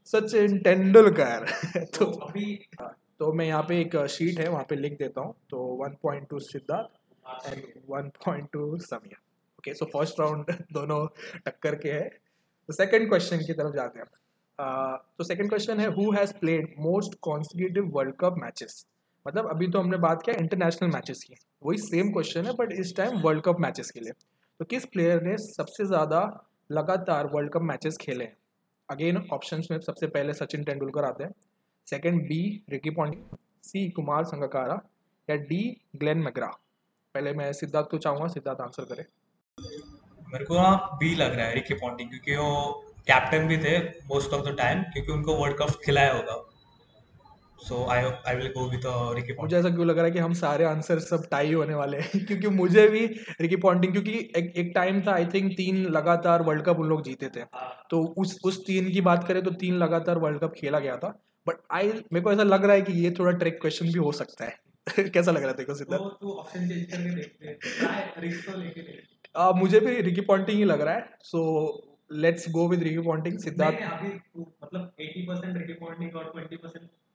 Sachin 0.08 0.58
Tendulkar 0.64 1.46
तो, 1.76 2.06
तो 2.06 2.06
अभी 2.06 2.54
हाँ, 2.82 2.92
तो 3.20 3.32
मैं 3.34 3.46
यहाँ 3.46 3.64
पे 3.64 3.80
एक 3.82 3.96
शीट 4.10 4.40
है 4.40 4.50
वहाँ 4.50 4.66
पे 4.70 4.76
लिख 4.76 4.98
देता 5.00 5.22
हूँ। 5.22 5.34
तो 5.50 5.58
1.2 5.86 6.40
Siddharth 6.40 7.48
and 7.48 7.64
1.2 7.92 8.80
Sameer 8.82 9.16
okay 9.60 9.74
so 9.74 9.86
first 9.86 10.20
round 10.20 10.52
दोनों 10.74 11.06
टक्कर 11.46 11.76
के 11.76 11.90
हैं। 11.90 12.10
तो 12.10 12.74
सेकंड 12.74 13.10
क्वेश्चन 13.10 13.38
की 13.38 13.54
तरफ़ 13.54 13.76
जाते 13.76 14.00
हैं 14.00 14.06
तो 15.18 15.24
सेकंड 15.24 15.50
क्वेश्चन 15.50 15.80
है 15.80 15.88
who 15.88 16.12
has 16.12 16.34
played 16.34 16.74
most 16.80 17.20
consecutive 17.22 17.90
world 17.94 18.16
cup 18.20 18.36
matches 18.38 18.86
मतलब 19.28 19.50
अभी 19.50 19.68
तो 19.68 19.80
हमने 19.80 19.98
बात 19.98 20.22
किया 20.26 20.36
इंटरनेशनल 20.40 20.90
मैचेस 20.90 21.24
की। 21.24 21.36
वही 21.64 21.78
सेम 21.78 22.12
क्वेश्चन 22.12 22.46
है 22.46 22.54
बट 22.54 22.72
इस 22.72 22.96
टाइम 22.98 23.20
वर्ल्ड 23.22 23.44
कप 23.44 23.60
मैचेस 23.60 23.92
के 23.92 24.00
लिए। 24.00 24.14
तो 24.60 24.66
किस 24.66 24.86
प्लेयर 24.86 25.22
ने 25.24 25.38
सबसे 25.38 25.86
ज़्यादा 25.86 26.20
लगातार 26.72 27.28
वर्ल्ड 27.28 27.52
कप 27.52 27.62
मैचेस 27.62 27.98
खेले? 27.98 28.26
हैं 28.26 28.38
अगेन 28.90 29.18
ऑप्शंस 29.34 29.68
में 29.72 29.80
सबसे 29.80 30.08
पहले 30.08 30.34
सचिन 30.34 30.64
तेंदुलकर 30.64 31.04
आते 31.04 31.24
हैं। 31.24 31.32
Second 31.88 32.22
B 32.22 32.40
Ricky 32.70 32.90
Ponting 32.90 33.38
C 33.64 33.90
Kumar 33.90 34.24
Sangakkara. 34.24 34.80
या 35.30 35.36
डी 35.36 35.60
ग्लेन 35.96 36.18
मैग्रा 36.18 36.48
पहले 37.16 37.34
मैं 37.34 37.52
सिद्धार्थ 37.54 37.88
को 37.92 37.98
चाहूँगा, 37.98 38.28
सिद्धार्थ 38.28 38.62
आंसर 38.62 38.84
करे। 38.84 39.06
मेरे 40.28 40.46
को 40.46 40.56
ना 40.56 40.76
बी 41.00 41.16
लग 41.16 41.36
रहा 41.36 41.46
है 41.46 41.54
रिकी 41.56 41.74
पॉन्टिंग 41.74 42.10
क्योंकि 42.10 42.36
वो 42.36 42.84
कैप्टन 43.08 43.48
भी 43.48 43.58
थे 43.58 43.78
मोस्ट 44.08 44.34
ऑफ़ 44.34 44.50
द 44.50 44.58
टाइम 44.58 44.82
क्योंकि 44.84 45.12
उनको 45.12 45.36
वर्ल्ड 45.36 45.58
कप 45.58 45.80
खिलाया 45.86 46.14
होगा। 46.14 46.44
So 47.60 47.86
I 47.86 48.02
I 48.02 48.36
will 48.36 48.48
go 48.48 48.70
with 48.70 48.82
Ricky 48.88 49.34
मुझे 49.34 49.58
ऐसा 49.58 49.70
क्यों 49.70 49.88
लग 49.88 49.96
रहा 49.96 50.06
है 50.06 50.12
कि 50.12 50.20
हम 50.20 50.34
सारे 50.34 50.66
आंसर 50.66 51.00
सब 51.00 51.28
टाई 51.32 51.54
होने 51.54 51.76
वाले 51.76 51.98
हैं? 51.98 52.10
क्योंकि 52.28 52.48
मुझे 52.48 52.88
भी 52.88 53.06
रिकी 53.42 53.56
पॉन्टिंग 53.56 53.94
क्योंकि 53.94 54.12
एक 54.38 54.54
एक 54.58 54.72
टाइम 54.76 55.02
था 55.02 55.14
आई 55.14 55.26
थिंक 55.26 55.52
तीन 55.54 55.86
लगातार 55.86 56.42
वर्ल्ड 56.42 56.64
कप 56.64 56.80
उन 56.80 56.88
लोग 56.88 57.04
जीते 57.04 57.28
थे। 57.28 57.44
तो 57.90 58.16
उस 58.18 58.40
उस 58.44 58.66
तीन 58.68 58.92
की 58.92 59.02
बात 59.02 59.28
करें 59.28 59.44
तो 59.44 59.52
तीन 59.52 59.78
लगातार 59.78 60.18
वर्ल्ड 60.18 60.40
कप 60.40 60.54
खेला 60.58 60.80
गया 60.80 60.98
था। 60.98 61.24
बट 61.48 61.56
आई 61.72 61.88
मेरे 61.88 62.22
को 62.22 62.34
ऐसा 62.34 62.44
लग 62.44 62.66
रहा 62.66 62.76
है 62.76 62.82
कि 62.82 62.94
ये 62.94 63.12
थोड़ा 63.12 63.32
ट्रिक 63.32 63.62
क्वेश्चन 63.62 63.86
भी 63.86 64.00
हो 64.00 64.12
सकता 64.12 64.46
है। 64.46 64.58
कैसा 65.10 65.32
लग 65.32 65.42
रहा 65.42 65.50
है 65.50 65.58
देखो 65.58 65.74
सिद्धार्थ? 65.74 66.04
तू 66.04 66.32
ऑप्शन 66.32 66.70
चेंज 66.70 66.86
करके 66.92 67.16
देखते 67.16 67.54
ट्राई 67.54 68.28
रिस्क 68.28 68.52
तो 68.52 68.58
लेके 68.58 68.82
देख। 68.82 69.56
मुझे 69.56 69.80
भी 69.80 70.02
रिकी 70.02 70.22
पॉन्टिंग 70.22 70.58
ही 70.58 70.64
लग 70.64 70.82
रहा 70.82 70.94
है। 70.94 71.10
So 71.22 71.42
let's 72.12 72.50
go 72.50 72.68
with 72.70 72.84
Ricky 72.84 73.00
Ponting 73.00 73.40
Siddharth. 73.40 73.76
अभी 73.76 74.08
मतलब 74.40 74.96
80% 75.02 75.58
रिकी 75.58 75.74
पॉन्टिंग 75.74 76.16
और 76.16 76.24
20% 76.24 76.50
देख 76.50 76.60
तो 76.60 76.68
ट्राई 76.68 77.07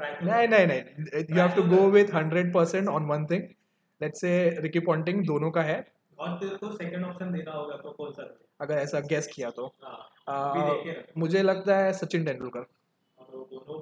नहीं 0.00 0.48
नहीं 0.48 0.66
नहीं. 0.66 1.24
You 1.30 1.40
have 1.40 1.50
to 1.50 1.62
go 1.68 1.88
with 1.90 2.14
hundred 2.14 2.52
percent 2.54 2.88
on 2.88 3.06
one 3.06 3.26
thing 3.26 3.42
let's 4.00 4.20
say 4.20 4.32
Ricky 4.60 4.80
Ponting 4.80 5.24
दोनों 5.26 5.50
का 5.50 5.62
है। 5.62 5.78
और 6.18 6.36
तेरे 6.38 6.56
को 6.56 6.70
सेकंड 6.72 7.04
ऑप्शन 7.04 7.32
देना 7.32 7.52
होगा 7.52 7.76
तो 7.76 7.90
कौन 7.90 8.12
सा? 8.12 8.24
अगर 8.60 8.74
ऐसा 8.74 9.00
गेस 9.00 9.26
किया 9.26 9.50
तो। 9.50 9.66
हाँ 9.84 10.08
आ। 10.28 10.74
मुझे 11.18 11.42
लगता 11.42 11.76
है 11.76 11.92
सचिन 11.92 12.24
तेंदुलकर। 12.24 12.60
दोनों 13.18 13.80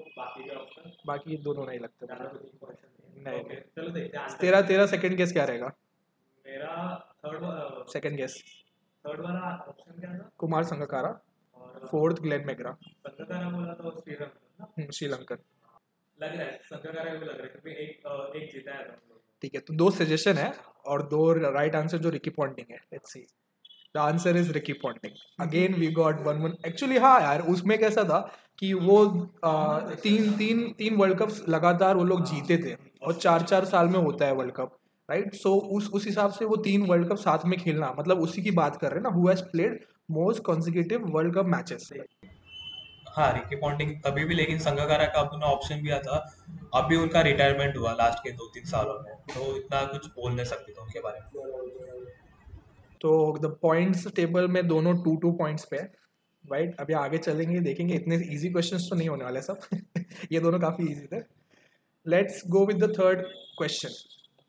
बाकी 1.07 1.37
दोनों 1.37 1.67
नहीं 1.67 1.79
लगते। 1.81 2.07
इंफॉर्मेशन 2.07 2.87
नहीं, 3.23 3.43
चलो 3.77 3.89
देखते 3.89 4.37
तेरा 4.41 4.61
तेरा 4.63 4.87
सेकंड 4.87 5.17
गेस 5.17 5.33
क्या 5.33 5.45
रहेगा? 5.45 5.67
मेरा 6.45 6.75
थर्ड 7.27 7.89
सेकंड 7.89 8.17
गेस 8.17 8.43
थर्ड 9.05 9.21
वाला 9.21 9.55
ऑप्शन 9.69 10.01
क्या 10.01 10.13
था? 10.13 10.31
Kumar 10.39 10.65
Sangakkara 10.65 11.11
fourth 11.91 12.21
Glenn 12.23 12.47
McGrath. 12.47 12.73
Sangakkara 13.07 13.49
बोला 13.49 13.73
तो 13.75 13.91
श्रीलंकन 13.91 14.63
हम्म, 14.63 14.91
श्रीलंकन। 14.91 15.37
लग 16.19 16.35
रहा 16.35 16.47
है 16.47 16.61
संगकारा 16.65 17.15
भी 17.15 17.27
लग 17.27 17.37
रहा 17.37 17.43
है 17.43 17.49
क्योंकि 17.49 17.71
एक 17.83 18.37
एक 18.37 18.51
जीता 18.53 18.75
है 18.75 18.97
ठीक 19.43 19.55
है 19.55 19.61
तो 19.61 19.75
दो 19.75 19.91
सजेशन 19.93 20.37
है 20.37 20.53
और 20.87 21.03
दो 21.09 21.33
राइट 21.33 21.75
आंसर 21.77 21.99
जो 21.99 22.11
रिकी 22.11 22.31
पॉन्टिंग 22.33 22.67
है 22.71 22.79
let's 22.93 23.13
see 23.13 23.27
the 23.95 23.99
answer 23.99 24.37
is 24.37 24.53
Ricky 24.53 24.73
Ponting 24.83 25.15
again 25.41 25.75
we 25.75 25.91
got 25.93 26.21
one 26.23 26.43
one 26.43 26.55
actually 26.67 26.97
हाँ 26.99 27.21
यार 27.21 27.43
उसमें 27.49 27.79
कैसा 27.79 28.05
था 28.05 28.21
कि 28.59 28.73
वो 28.75 28.99
आ, 29.45 29.79
तीन 30.03 30.33
तीन 30.33 30.69
तीन 30.79 30.97
वर्ल्ड 30.97 31.19
कप 31.19 31.49
लगातार 31.49 31.97
वो 31.97 32.05
लोग 32.05 32.25
जीते 32.27 32.57
थे 32.59 32.75
और 33.03 33.15
चार 33.17 33.43
चार 33.43 33.65
साल 33.67 33.89
में 33.89 33.99
होता 33.99 34.27
है 34.27 34.35
वर्ल्ड 34.35 34.53
कप 34.53 34.77
राइट 35.09 35.35
सो 35.35 35.55
उस 35.73 35.91
उस 35.91 36.07
हिसाब 36.07 36.33
से 36.33 36.45
वो 36.45 36.57
तीन 36.65 36.87
वर्ल्ड 36.87 37.09
कप 37.09 37.17
साथ 37.19 37.45
में 37.47 37.59
खेलना 37.59 37.95
मतलब 37.99 38.21
उसी 38.21 38.43
की 38.43 38.51
बात 38.53 38.77
कर 38.77 38.91
रहे 38.91 38.97
हैं 38.97 39.03
ना 39.03 39.11
who 39.11 39.29
has 39.29 39.43
played 39.53 39.85
most 40.11 40.43
consecutive 40.43 41.07
world 41.09 41.35
cup 41.35 41.47
matches 41.47 41.89
हाँ 43.19 43.33
रिकी 43.33 43.57
पॉन्टिंग 43.57 43.91
तभी 44.03 44.25
भी, 44.25 44.35
लेकिन 44.35 44.59
संगकारा 44.59 45.05
का 45.05 45.21
अपना 45.21 45.47
ऑप्शन 45.47 45.81
भी 45.83 45.91
आता। 45.91 46.17
अभी 46.75 46.97
उनका 46.97 47.21
रिटायरमेंट 47.21 47.77
हुआ 47.77 47.93
लास्ट 47.93 48.19
के 48.19 48.31
दो 48.33 48.47
तीन 48.55 48.65
सालों 48.65 48.99
में 49.01 49.15
तो 49.35 49.57
इतना 49.57 49.85
कुछ 49.85 50.07
बोल 50.07 50.33
नहीं 50.33 50.47
सकते 50.47 50.73
थे 50.73 50.83
उनके 50.83 51.01
बारे 51.01 51.21
में। 51.21 52.05
तो 53.01 53.39
द 53.39 53.57
पॉइंट्स 53.63 54.07
टेबल 54.17 54.49
में 54.49 54.67
दोनों 54.69 54.95
टू 55.05 55.17
टू 55.17 55.33
पॉइंट्स 55.33 55.65
पे 55.65 55.77
राइट 56.45 56.77
अभी 56.81 56.95
आगे 56.95 57.19
चलेंगे, 57.19 57.61
देखेंगे। 57.61 57.95
इतने 57.95 58.17
इजी 58.17 58.51
क्वेश्चंस 58.51 58.87
तो 58.91 58.97
नहीं 58.97 59.09
होने 59.09 59.25
वाले 59.25 59.43
सब। 59.43 59.61
ये 60.33 60.41
दोनों 60.41 60.59
काफ़ी 60.61 60.85
इजी 60.85 61.07
थे। 61.13 61.21
Let's 62.07 62.43
go 62.49 62.65
with 62.67 62.85
the 62.85 62.89
third 62.99 63.27
question 63.59 63.89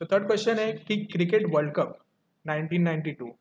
तो 0.01 0.05
थर्ड 0.05 0.27
क्वेश्चन 0.27 0.59
है 0.59 0.71
कि 0.73 0.97
क्रिकेट 1.05 1.43
वर्ल्ड 1.49 1.73
कप 1.75 1.97
1992 2.45 3.31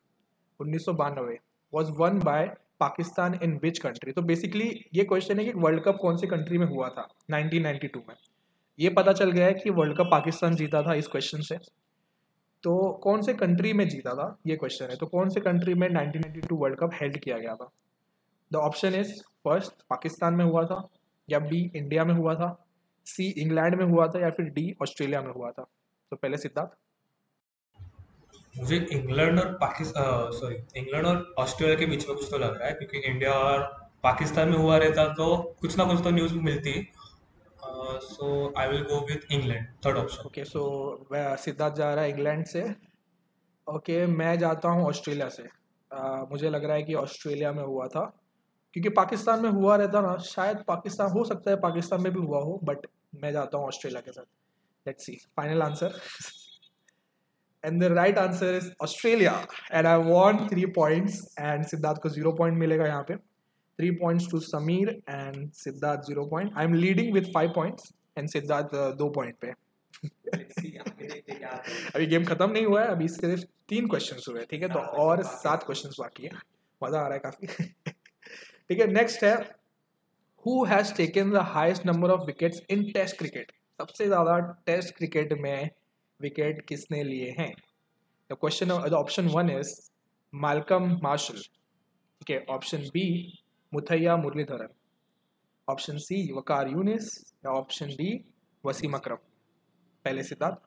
उन्नीस 0.61 0.85
सौ 0.85 0.93
बानवे 0.93 1.39
was 1.73 1.91
won 1.93 2.19
by 2.19 2.51
Pakistan 2.81 3.39
in 3.43 3.61
which 3.63 3.79
country 3.79 4.13
तो 4.13 4.23
बेसिकली 4.23 4.85
ये 4.95 5.05
क्वेश्चन 5.05 5.39
है 5.39 5.45
कि 5.45 5.53
वर्ल्ड 5.53 5.85
कप 5.85 5.99
कौन 6.01 6.17
सी 6.17 6.27
कंट्री 6.27 6.59
में 6.59 6.67
हुआ 6.67 6.89
था? 6.89 7.09
1992 7.31 8.09
में। 8.09 8.17
ये 8.79 8.89
पता 8.91 9.13
चल 9.13 9.31
गया 9.31 9.47
है 9.47 9.53
कि 9.53 9.71
वर्ल्ड 9.71 9.99
कप 9.99 10.09
पाकिस्तान 10.11 10.57
जीता 10.57 10.83
था 10.83 10.95
इस 10.95 11.07
क्वेश्चन 11.07 11.41
से। 11.41 11.57
तो 12.63 12.93
कौन 12.93 13.23
से 13.23 13.35
कंट्री 13.35 13.73
में 13.73 13.89
जीता 13.89 14.15
था? 14.15 14.39
ये 14.47 14.57
क्वेश्चन 14.57 14.91
है। 14.91 14.97
तो 14.97 15.07
कौन 15.07 15.29
से 15.29 15.41
कंट्री 15.41 15.75
में 15.75 15.89
1992 15.89 16.57
वर्ल्ड 16.57 16.79
कप 16.79 16.91
हेल्ड 16.95 17.19
किया 17.19 17.39
गया 17.39 17.55
था? 17.55 17.71
The 18.53 18.57
option 18.57 18.95
is 18.95 19.23
first 19.23 19.73
Pakistan 19.91 20.35
में 20.35 20.45
हुआ 20.45 20.65
था, 20.65 20.89
या 21.31 21.39
बी 21.39 21.73
इंडिया 21.77 22.05
में 22.05 22.15
हुआ 22.15 22.35
था 22.35 22.67
सी 23.07 23.31
इंग्लैंड 23.31 23.75
में 23.75 23.85
हुआ 23.85 24.07
था, 24.07 24.21
या 24.21 24.31
फिर 24.31 24.47
डी 24.47 24.77
ऑस्ट्रेलिया 24.83 25.23
में 25.23 25.33
हुआ 25.33 25.51
था। 25.51 25.67
तो 26.11 26.17
पहले 26.17 26.37
सिद्धार्थ। 26.37 26.71
मुझे 28.59 28.77
इंग्लैंड 28.93 29.41
और 29.41 29.53
पाकिस्तान 29.61 30.31
सॉरी 30.33 30.57
इंग्लैंड 30.77 31.07
और 31.07 31.35
ऑस्ट्रेलिया 31.38 31.79
के 31.79 31.87
बीच 31.87 32.09
में 32.09 32.17
कुछ 32.17 32.31
तो 32.31 32.38
लग 32.38 32.59
रहा 32.59 32.69
है 32.69 32.75
क्योंकि 32.75 32.99
इंडिया 33.11 33.33
और 33.33 33.62
पाकिस्तान 34.03 34.49
में 34.49 34.57
हुआ 34.59 34.77
रहता 34.77 35.07
तो 35.15 35.37
कुछ 35.61 35.77
ना 35.79 35.85
कुछ 35.85 36.03
तो 36.05 36.11
न्यूज़ 36.11 36.35
मिलती। 36.41 36.73
So 38.03 38.53
I 38.59 38.69
will 38.69 38.83
go 38.83 39.00
with 39.07 39.33
England 39.33 39.67
third 39.87 39.97
option 39.97 40.27
okay 40.27 40.45
so 40.45 40.62
Siddharth 41.12 41.75
जा 41.75 41.93
रहा 41.95 42.05
है 42.05 42.11
इंग्लैंड 42.11 42.45
से। 42.47 42.62
ओके 42.62 44.00
okay, 44.00 44.17
मैं 44.19 44.38
जाता 44.38 44.69
हूँ 44.69 44.87
ऑस्ट्रेलिया 44.88 45.29
से। 45.29 45.43
uh, 45.43 46.31
मुझे 46.31 46.50
लग 46.50 46.65
रहा 46.65 46.77
है 46.77 46.83
कि 46.83 46.95
ऑस्ट्रेलिया 46.97 47.53
में 47.53 47.62
हुआ 47.65 47.87
था। 47.87 48.05
क्योंकि 48.75 48.88
पाकिस्तान 48.97 49.43
में 49.43 49.50
हुआ 49.50 49.77
रहता 49.77 50.00
ना 50.00 50.17
शायद 50.25 50.62
पाकिस्तान 50.69 51.11
हो 51.11 51.25
सकता 51.25 51.50
है 51.50 51.57
पाकिस्तान 51.61 52.03
में 52.03 52.12
भी 52.12 52.21
हुआ 52.21 52.41
हो 52.41 52.59
बट 52.65 52.87
मैं 53.15 53.33
जाता 53.33 53.59
हूँ 53.59 53.67
ऑस्ट्रेलिया 53.67 54.00
के 54.00 54.12
साथ। 54.12 54.25
Let's 54.87 55.07
see 55.07 55.12
final 55.37 55.62
answer 55.62 56.00
and 57.65 57.81
the 57.83 57.93
right 57.93 58.19
answer 58.19 58.55
is 58.55 58.71
Australia 58.83 59.33
and 59.73 59.87
I 59.87 60.03
want 60.05 60.50
three 60.50 60.67
points 60.77 61.21
and 61.41 61.65
Siddharth 61.67 62.03
को 62.03 62.09
ज़ीरो 62.09 62.33
पॉइंट 62.33 62.59
मिलेगा 62.59 62.87
यहाँ 62.87 63.03
पे। 63.03 63.17
Three 63.17 63.91
points 63.97 64.31
to 64.31 64.41
Sameer 64.41 64.88
and 65.11 65.50
Siddharth 65.55 66.07
zero 66.07 66.27
point 66.27 66.53
I 66.59 66.65
am 66.65 66.75
leading 66.75 67.12
with 67.15 67.33
five 67.35 67.53
points 67.55 67.93
and 68.19 68.29
Siddharth 68.29 68.67
uh, 68.67 68.97
दो 68.99 69.09
point 69.11 69.37
पे। 69.41 69.53
अभी 71.95 72.07
game 72.07 72.25
खत्म 72.25 72.50
नहीं 72.50 72.65
हुआ 72.67 72.83
है 72.83 72.88
अभी 72.88 73.09
सिर्फ़ 73.09 73.45
तीन 73.69 73.88
क्वेश्चन 73.88 74.17
हुए 74.29 74.45
ठीक 74.50 74.62
है? 74.62 74.69
तो 74.69 74.79
और 75.03 75.23
सात 75.25 75.62
क्वेश्चन 75.62 75.91
बाकी 75.99 76.25
है। 76.25 76.31
मज़ा 76.83 77.00
आ 77.00 77.07
रहा 77.07 77.15
है 77.15 77.19
काफ़ी। 77.19 77.47
ठीक 78.69 78.81
है 78.81 78.87
नेक्स्ट 78.93 79.25
है 79.25 79.35
who 80.45 80.65
has 80.65 80.93
taken 80.95 81.31
the 81.31 81.43
highest 81.53 81.87
number 81.87 82.11
of 82.11 82.25
wickets 82.27 82.62
in 82.71 82.83
test 82.93 83.17
cricket 83.19 83.53
सबसे 83.81 84.07
ज़्यादा 84.07 84.38
टेस्ट 84.67 84.95
क्रिकेट 84.97 85.33
में 85.41 85.71
विकेट 86.21 86.65
किसने 86.69 87.03
लिए 87.05 87.35
हैं? 87.39 87.53
The 88.31 88.37
question 88.41 88.71
option 88.71 89.29
one 89.29 89.51
is 89.51 89.71
Malcolm 90.33 90.89
Marshall 91.03 91.37
ठीक 91.37 92.31
है 92.31 92.45
option 92.55 92.83
B 92.95 93.05
Muttiah 93.73 94.17
Muralitharan 94.17 94.69
option 95.69 95.99
C 95.99 96.17
Waqar 96.33 96.69
Younis 96.69 97.11
या 97.47 97.53
ऑप्शन 97.53 97.89
डी 97.97 98.09
वसीम 98.65 98.93
अकरम 98.95 99.17
पहले 100.05 100.23
सिद्धार्थ। 100.23 100.59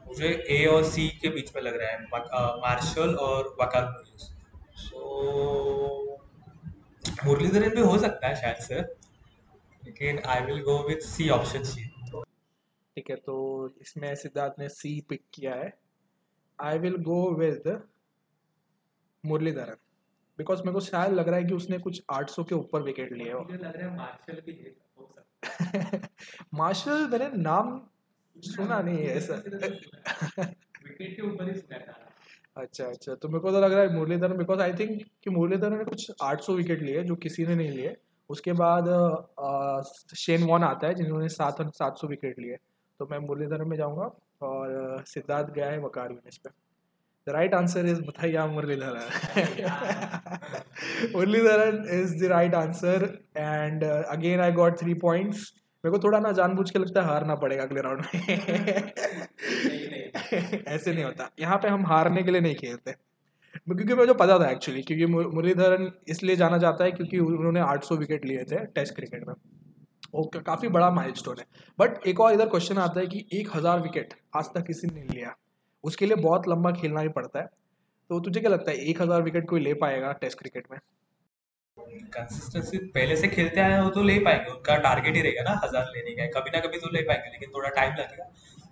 मुझे 0.00 0.28
ए 0.50 0.64
और 0.66 0.84
सी 0.84 1.08
के 1.22 1.28
बीच 1.28 1.54
में 1.56 1.62
लग 1.62 1.76
रहा 1.80 1.90
है 1.90 1.98
मार्शल 2.60 3.14
और 3.26 3.56
वकार 3.60 3.84
मुनीस 3.90 4.22
सो 4.84 5.00
मुरलीधरन 7.24 7.74
भी 7.74 7.80
हो 7.82 7.98
सकता 7.98 8.28
है 8.28 8.34
शायद 8.40 8.62
से 8.62 8.80
लेकिन 8.80 10.18
I 10.26 10.44
will 10.44 10.62
go 10.62 10.78
with 10.88 11.06
C 11.06 11.28
option 11.30 11.62
C 11.64 11.84
ठीक 12.98 13.10
है 13.10 13.16
तो 13.16 13.34
इसमें 13.80 14.14
सिद्धार्थ 14.14 14.54
ने 14.58 14.68
सी 14.68 15.00
पिक 15.08 15.20
किया 15.34 15.54
है। 15.54 15.66
I 16.58 16.78
will 16.78 16.96
go 17.02 17.18
with 17.34 17.66
Muralitharan. 19.24 19.76
Because 20.38 20.60
मेरे 20.60 20.72
को 20.72 20.80
शायद 20.80 21.12
लग 21.12 21.28
रहा 21.28 21.36
है 21.36 21.44
कि 21.44 21.54
उसने 21.54 21.78
कुछ 21.78 22.02
800 22.10 22.44
के 22.44 22.54
ऊपर 22.54 22.82
विकेट 22.82 23.12
लिए 23.12 23.32
हो। 23.32 23.40
लग 23.42 23.62
रहा 23.62 23.84
है 23.84 23.96
मार्शल 23.96 24.40
भी 24.46 24.52
हो 24.98 25.06
सकता 25.14 26.08
मार्शल 26.54 27.06
मैंने 27.06 27.28
नाम 27.36 27.70
सुना 28.36 28.80
नहीं 28.80 28.98
है 28.98 29.14
ऐसा। 29.14 29.34
विकेट 29.34 31.16
के 31.16 31.22
ऊपर 31.22 31.48
ही 31.48 31.54
सुना 31.60 31.78
था 31.78 32.62
अच्छा 32.62 32.84
अच्छा 32.84 33.14
तो 33.14 33.28
मेरे 33.28 33.40
को 33.40 33.50
तो 33.52 33.60
लग 33.60 33.72
रहा 33.72 33.82
है 33.82 33.94
मुरलीधरन 33.96 34.36
बिकॉज़ 34.38 34.60
आई 34.60 34.72
थिंक 34.74 35.02
कि 35.24 35.30
मुरलीधरन 35.30 35.78
ने 35.78 35.84
कुछ 35.84 36.10
800 36.22 36.56
विकेट 36.56 36.82
लिए 36.82 37.02
जो 37.04 37.16
किसी 37.16 37.46
ने 37.46 37.54
नहीं 37.54 37.70
लिए। 37.70 37.96
उसके 38.30 38.52
बाद 38.52 38.88
शेन 40.16 40.42
वॉन 40.42 40.64
आता 40.64 40.86
है 40.86 40.94
जिन्होंने 40.94 41.28
सात 41.28 41.60
सात 41.74 41.96
सौ 41.96 42.06
विकेट 42.08 42.38
लिए। 42.38 42.56
तो 42.98 43.08
मैं 43.10 43.18
मुरलीधरन 43.18 43.68
में 43.68 43.76
जाऊँगा 43.76 44.10
और 44.42 44.96
सिद्धार्थ 45.06 45.46
गया 45.46 45.66
है 45.66 45.80
वकार 45.80 46.10
यूनिस 46.10 46.36
पे। 46.36 46.50
द 47.28 47.34
राइट 47.34 47.54
आंसर 47.54 47.86
इज़ 47.86 48.02
बताइए 48.02 48.38
Muralitharan. 48.38 48.96
Muralitharan 51.16 52.00
is 52.00 52.24
the 52.24 52.24
right 52.24 52.54
answer 52.54 53.18
and 53.36 53.84
again 53.84 54.40
I 54.40 54.52
got 54.52 54.78
three 54.78 54.94
points 54.94 55.52
मेरे 55.84 55.98
को 55.98 56.04
थोड़ा 56.04 56.20
ना 56.20 56.32
जानबूझ 56.32 56.70
के 56.70 56.78
लगता 56.78 57.02
है 57.02 57.08
हारना 57.08 57.34
पड़ेगा 57.34 57.62
अगले 57.62 57.80
राउंड 57.80 58.00
में। 58.00 58.22
ऐसे 60.68 60.94
नहीं 60.94 61.04
होता। 61.04 61.30
यहाँ 61.40 61.56
पे 61.56 61.68
हम 61.68 61.86
हारने 61.86 62.22
के 62.22 62.30
लिए 62.30 62.40
नहीं 62.40 62.54
खेलते। 62.54 62.92
क्योंकि 62.92 63.94
मुझे 63.94 64.14
पता 64.14 64.38
था 64.38 64.50
एक्चुअली 64.50 64.82
क्योंकि 64.82 65.06
मुर- 65.06 65.34
मुरलीधरन 65.34 65.92
इसलिए 66.08 66.36
जाना 66.36 66.58
जाता 66.58 66.84
है 66.84 66.90
क्योंकि 66.90 67.18
उन्होंने 67.18 67.60
800 67.60 67.96
विकेट 67.96 68.24
लिए 68.24 68.44
थे 68.44 68.64
टेस्ट 68.64 68.94
क्रिकेट 68.94 69.28
में। 69.28 69.34
वो 70.14 70.24
काफ़ी 70.36 70.68
बड़ा 70.68 70.90
माइलस्टोन 70.92 71.36
है। 71.38 71.44
बट 71.78 72.06
एक 72.06 72.20
और 72.20 72.32
इधर 72.34 72.48
क्वेश्चन 72.48 72.78
आता 72.78 73.00
है 73.00 73.06
कि 73.06 73.24
एक 73.32 73.56
हज़ार 73.56 73.80
विकेट 73.80 74.14
आज 74.36 74.46
तक 74.54 74.66
किसी 74.66 74.86
ने 74.88 75.02
लिया। 75.04 75.34
उसके 75.84 76.06
लिए 76.06 76.16
बहुत 76.18 76.48
लंबा 76.48 76.70
खेलना 76.72 77.02
भी 77.02 77.08
पड़ता 77.10 77.40
है। 77.40 77.46
तो 78.10 78.20
तुझे 78.20 78.40
क्या 78.40 78.50
लगता 78.50 78.70
है 78.70 78.76
एक 78.84 79.02
हज़ार 79.02 79.22
विकेट 79.22 79.48
कोई 79.48 79.60
ले 79.60 79.74
पाएगा 79.76 80.12
टेस्ट 80.20 80.38
क्रिकेट 80.38 80.66
में? 80.70 80.78
कंसिस्टेंसी 82.08 82.78
पहले 82.88 83.16
से 83.16 83.28
खेलते 83.28 83.60
आए 83.60 83.78
हो 83.78 83.88
तो 83.90 84.02
ले 84.02 84.18
पाएँगे 84.20 84.50
उनका 84.50 84.76
टारगेट 84.78 85.16
ही 85.16 85.22
रहेगा 85.22 85.42
ना 85.42 85.60
हज़ार 85.64 85.84
लेने 85.88 86.14
का। 86.16 86.26
कभी 86.38 86.50
ना 86.50 86.60
कभी 86.60 86.78
तो 86.78 86.90
ले 86.92 87.02
पाएँगे 87.02 87.30
लेकिन 87.30 87.50
थोड़ा 87.50 87.68
टाइम 87.70 87.92
लगेगा। 87.94 88.24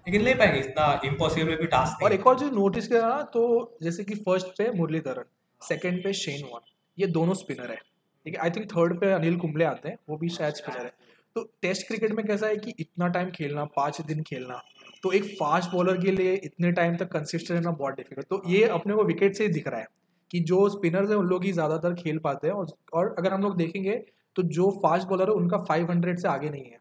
लेकिन 0.07 0.23
ले 0.23 0.35
पाएँगे 0.35 0.59
इतना 0.61 1.00
इम्पॉसिबल 1.05 1.57
भी 1.57 1.66
टास्क 1.69 2.02
और 2.02 2.12
एक 2.12 2.26
और 2.26 2.38
चीज़ 2.38 2.50
नोटिस 2.52 2.88
किया 2.88 3.00
ना 3.02 3.23
तो 3.33 3.43
जैसे 3.83 4.05
कि 4.05 4.14
फ़र्स्ट 4.16 4.47
पे 4.59 4.71
मुरलीधरन 4.73 5.25
सेकंड 5.61 6.02
पे 6.05 6.12
शेन 6.14 6.43
वॉन 6.45 6.61
ये 6.99 7.07
दोनों 7.09 7.35
स्पिनर 7.35 7.71
है। 7.71 7.76
ठीक 7.76 8.35
है 8.35 8.40
आई 8.40 8.50
थिंक 8.50 8.71
थर्ड 8.71 9.00
पे 9.00 9.12
अनिल 9.12 9.37
कुंबले 9.38 9.64
आते 9.64 9.88
हैं 9.88 9.99
वो 10.09 10.16
भी 10.16 10.28
शायद 10.31 10.55
स्पिनर 10.55 10.85
है। 10.85 10.93
तो 11.37 11.43
टेस्ट 11.62 11.87
क्रिकेट 11.87 12.12
में 12.12 12.25
कैसा 12.26 12.47
है 12.47 12.57
कि 12.57 12.73
इतना 12.78 13.09
टाइम 13.09 13.31
खेलना 13.31 13.64
पाँच 13.76 14.00
दिन 14.00 14.23
खेलना 14.23 14.61
तो 15.02 15.12
एक 15.12 15.25
फास्ट 15.33 15.71
बॉलर 15.71 15.97
के 15.97 16.11
लिए 16.11 16.35
इतने 16.45 16.71
टाइम 16.73 16.97
तक 16.97 17.09
कंसिस्टेंट 17.09 17.59
रहना 17.59 17.71
बहुत 17.73 17.95
डिफ़िकल्ट 17.95 18.26
तो 18.26 18.43
ये 18.49 18.62
अपने 18.71 18.95
को 18.95 19.05
विकेट 19.05 19.37
से 19.37 19.45
ही 19.45 19.50
दिख 19.50 19.69
रहा 19.69 19.81
है 19.81 19.87
कि 20.31 20.40
जो 20.40 20.69
स्पिनर्स 20.69 21.11
हैं 21.11 21.16
उन 21.16 21.26
लोग 21.26 21.45
ही 21.45 21.52
ज़्यादातर 21.52 21.95
खेल 21.95 22.19
पाते 22.19 22.49
हैं 22.49 22.55
और, 22.55 23.14
अगर 23.19 23.33
हम 23.33 23.43
लोग 23.43 23.57
देखेंगे 23.57 23.95
तो 24.37 24.43
जो 24.55 24.71
फास्ट 24.83 25.09
बॉलर 25.09 25.31
है 25.31 25.35
उनका 25.35 25.59
500 25.64 26.19
से 26.19 26.28
आगे 26.28 26.50
नहीं 26.50 26.64
है। 26.64 26.78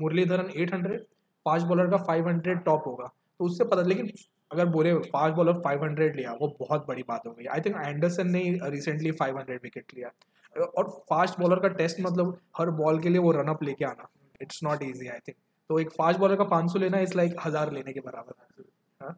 मुरलीधरन 0.00 0.50
800 0.58 0.98
फास्ट 1.46 1.66
बॉलर 1.66 1.90
का 1.90 1.96
500 2.06 2.64
टॉप 2.64 2.86
होगा। 2.86 3.06
तो 3.40 3.44
उससे 3.44 3.64
पता 3.64 3.82
लेकिन 3.82 4.10
अगर 4.50 4.66
बोले 4.68 4.94
फास्ट 5.06 5.36
बॉलर 5.36 5.60
500 5.60 6.16
लिया 6.16 6.32
वो 6.32 6.48
बहुत 6.60 6.86
बड़ी 6.88 7.02
बात 7.08 7.26
हो 7.26 7.32
गई। 7.32 7.46
आई 7.46 7.60
थिंक 7.60 7.76
एंडरसन 7.78 8.30
ने 8.30 8.42
रिसेंटली 8.70 9.12
500 9.22 9.62
विकेट 9.62 9.94
लिया। 9.94 10.10
और 10.56 10.88
फास्ट 11.10 11.38
बॉलर 11.40 11.60
का 11.60 11.68
टेस्ट 11.74 12.00
मतलब 12.00 12.38
हर 12.58 12.70
बॉल 12.78 13.00
के 13.02 13.08
लिए 13.08 13.18
वो 13.20 13.32
रनअप 13.32 13.62
लेके 13.62 13.84
आना। 13.84 14.08
It's 14.42 14.62
not 14.64 14.82
easy 14.82 15.08
I 15.08 15.18
think 15.28 15.36
तो 15.70 15.78
एक 15.80 15.90
फास्ट 15.92 16.18
बॉलर 16.20 16.36
का 16.36 16.44
500 16.48 16.78
लेना 16.78 16.98
इज़ 17.00 17.16
लाइक 17.16 17.36
हज़ार 17.44 17.72
लेने 17.72 17.92
के 17.92 18.00
बराबर। 18.00 18.64
हाँ? 19.00 19.12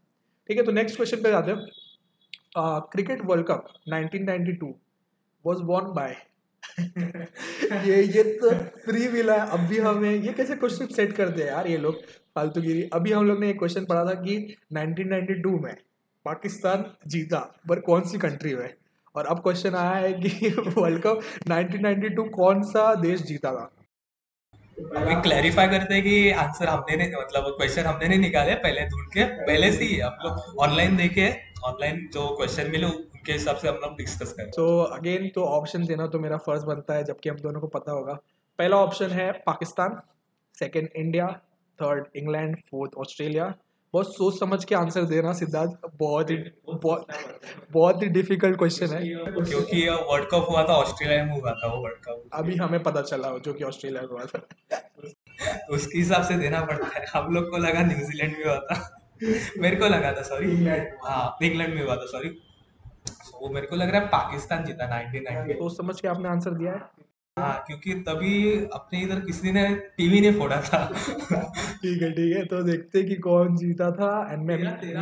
ठीक 0.48 0.56
है 0.58 0.64
तो 0.64 0.72
नेक्स्ट 0.72 0.96
क्वेश्चन 0.96 1.22
पे 1.22 1.30
जाते 1.30 1.50
हैं। 1.50 2.80
Cricket 2.92 3.24
world 3.26 3.46
cup 3.46 3.64
1992 3.88 4.72
was 5.44 5.58
won 5.64 5.92
by 5.94 6.16
ये 7.84 8.02
ये 8.04 8.22
तो 8.38 8.50
फ्री 8.84 9.08
मिला 9.08 9.34
है। 9.34 9.48
अब 9.50 9.60
भी 9.68 9.78
हमें 9.78 10.10
ये 10.10 10.32
कैसे 10.32 10.56
क्वेश्चन 10.56 10.86
सेट 10.94 11.12
करते 11.12 11.42
हैं 11.42 11.48
यार 11.48 11.66
ये 11.68 11.76
लोग? 11.78 12.00
फालतूगिरी। 12.36 12.82
अभी 12.92 13.12
हम 13.12 13.26
लोग 13.26 13.38
ने 13.40 13.50
एक 13.50 13.58
क्वेश्चन 13.58 13.84
पढ़ा 13.86 14.04
था 14.04 14.14
कि 14.22 14.36
1992 14.72 15.58
में 15.62 15.74
पाकिस्तान 16.26 16.84
जीता, 17.06 17.38
पर 17.68 17.80
कौन 17.80 18.02
सी 18.02 18.18
कंट्री 18.18 18.54
में? 18.54 18.74
और 19.14 19.26
अब 19.26 19.40
क्वेश्चन 19.40 19.74
आया 19.74 19.96
है 19.96 20.12
कि 20.12 20.48
वर्ल्ड 20.78 21.02
कप 21.02 21.20
1992 21.48 22.28
कौन 22.30 22.62
सा 22.62 22.94
देश 23.00 23.22
जीता 23.22 23.52
था? 23.52 23.70
अभी 24.96 25.14
क्लैरिफाई 25.22 25.68
करते 25.68 25.94
हैं 25.94 26.02
कि 26.02 26.30
आंसर 26.42 26.68
हमने 26.68 26.96
नहीं 26.96 27.12
मतलब 27.12 27.44
क्वेश्चन 27.58 27.82
हमने 27.82 28.08
नहीं 28.08 28.18
निकाले 28.18 28.54
पहले 28.62 28.86
ढूंढ 28.86 29.06
के 29.08 29.24
पहले 29.24 29.70
से 29.72 29.84
ही 29.84 29.98
हम 30.00 30.16
लोग 30.24 30.58
ऑनलाइन 30.58 30.96
देखे 30.96 31.28
ऑनलाइन 31.64 32.08
जो 32.14 32.26
क्वेश्चन 32.36 32.70
मिले 32.70 32.86
उनके 32.86 33.32
हिसाब 33.32 33.56
से 33.56 33.68
हम 33.68 33.74
लोग 33.74 33.96
डिस्कस 33.98 34.32
करें। 34.32 34.50
तो 34.50 34.66
अगेन 34.82 35.28
तो 35.34 35.44
ऑप्शन 35.50 35.84
देना 35.86 36.06
तो 36.06 36.18
मेरा 36.18 36.36
फ़र्ज़ 36.36 36.64
बनता 36.66 36.94
है 36.94 37.04
जबकि 37.04 37.28
हम 37.28 37.36
दोनों 37.36 37.60
को 37.60 37.66
पता 37.68 37.92
होगा। 37.92 38.18
पहला 38.58 38.76
ऑप्शन 38.76 39.10
है 39.10 39.30
Pakistan 39.46 40.00
second 40.54 40.88
India 40.96 41.26
third 41.78 42.06
England 42.16 42.56
fourth 42.70 42.94
Australia 42.98 43.46
बहुत 43.94 44.14
सोच 44.14 44.38
समझ 44.40 44.64
के 44.64 44.74
आंसर 44.74 45.02
देना 45.02 45.32
सिद्धार्थ 45.32 45.70
बहुत 45.94 46.30
ही 46.30 46.36
बहुत 46.74 47.06
बहुत 47.72 48.02
ही। 48.02 48.08
डिफ़िकल्ट 48.08 48.58
क्वेश्चन 48.58 48.86
है। 48.86 49.02
क्योंकि 49.44 49.88
वर्ल्ड 49.88 50.26
कप 50.26 50.46
हुआ 50.50 50.62
था 50.62 50.76
ऑस्ट्रेलिया 50.76 51.24
में 51.24 51.40
हुआ 51.40 51.52
था 51.52 51.74
वो 51.74 51.82
वर्ल्ड 51.82 51.98
कप 51.98 52.30
अभी 52.32 52.56
हमें 52.56 52.82
पता 52.82 53.02
चला 53.02 53.28
हो 53.28 53.38
जो 53.38 53.52
कि 53.52 53.64
ऑस्ट्रेलिया 53.64 54.02
में 54.02 54.08
हुआ 54.08 54.24
था। 54.24 54.46
उसके 55.70 55.98
हिसाब 55.98 56.22
से 56.22 56.34
देना 56.34 56.60
पड़ता 56.60 56.98
है। 56.98 57.04
हम 57.14 57.34
लोग 57.34 57.50
को 57.50 57.56
लगा 57.56 57.80
न्यूजीलैंड 57.82 58.36
में 58.38 58.44
हुआ 58.44 58.56
था। 58.56 59.00
मेरे 59.58 59.76
को 59.76 59.86
लगा 59.86 60.12
था 60.12 60.22
सॉरी 60.22 60.66
हाँ 61.04 61.36
इंग्लैंड 61.42 61.74
में 61.74 61.82
हुआ 61.84 61.96
था 61.96 62.06
सॉरी 62.06 62.28
वो 63.42 63.48
मेरे 63.48 63.66
को 63.66 63.76
लग 63.76 63.90
रहा 63.90 64.00
है 64.00 64.06
पाकिस्तान 64.08 64.64
जीता 64.64 64.86
1990 65.12 65.52
सोच 65.52 65.76
समझ 65.76 66.00
के 66.00 66.08
आपने 66.08 66.28
आंसर 66.28 66.50
दिया 66.50 66.72
है। 66.72 66.80
हाँ 67.36 67.54
क्योंकि 67.66 67.94
तभी 68.00 68.34
अपने 68.74 69.00
इधर 69.02 69.20
किसी 69.20 69.52
ने 69.52 69.64
टीवी 69.96 70.20
नहीं 70.20 70.32
फोड़ा 70.38 70.60
था। 70.60 70.84
ठीक 70.86 72.02
है 72.02 72.10
ठीक 72.12 72.36
है 72.36 72.44
तो 72.44 72.62
देखते 72.62 72.98
हैं 72.98 73.08
कि 73.08 73.16
कौन 73.16 73.56
जीता 73.56 73.90
था। 73.90 74.10
एंड 74.32 74.42
मैं 74.42 74.56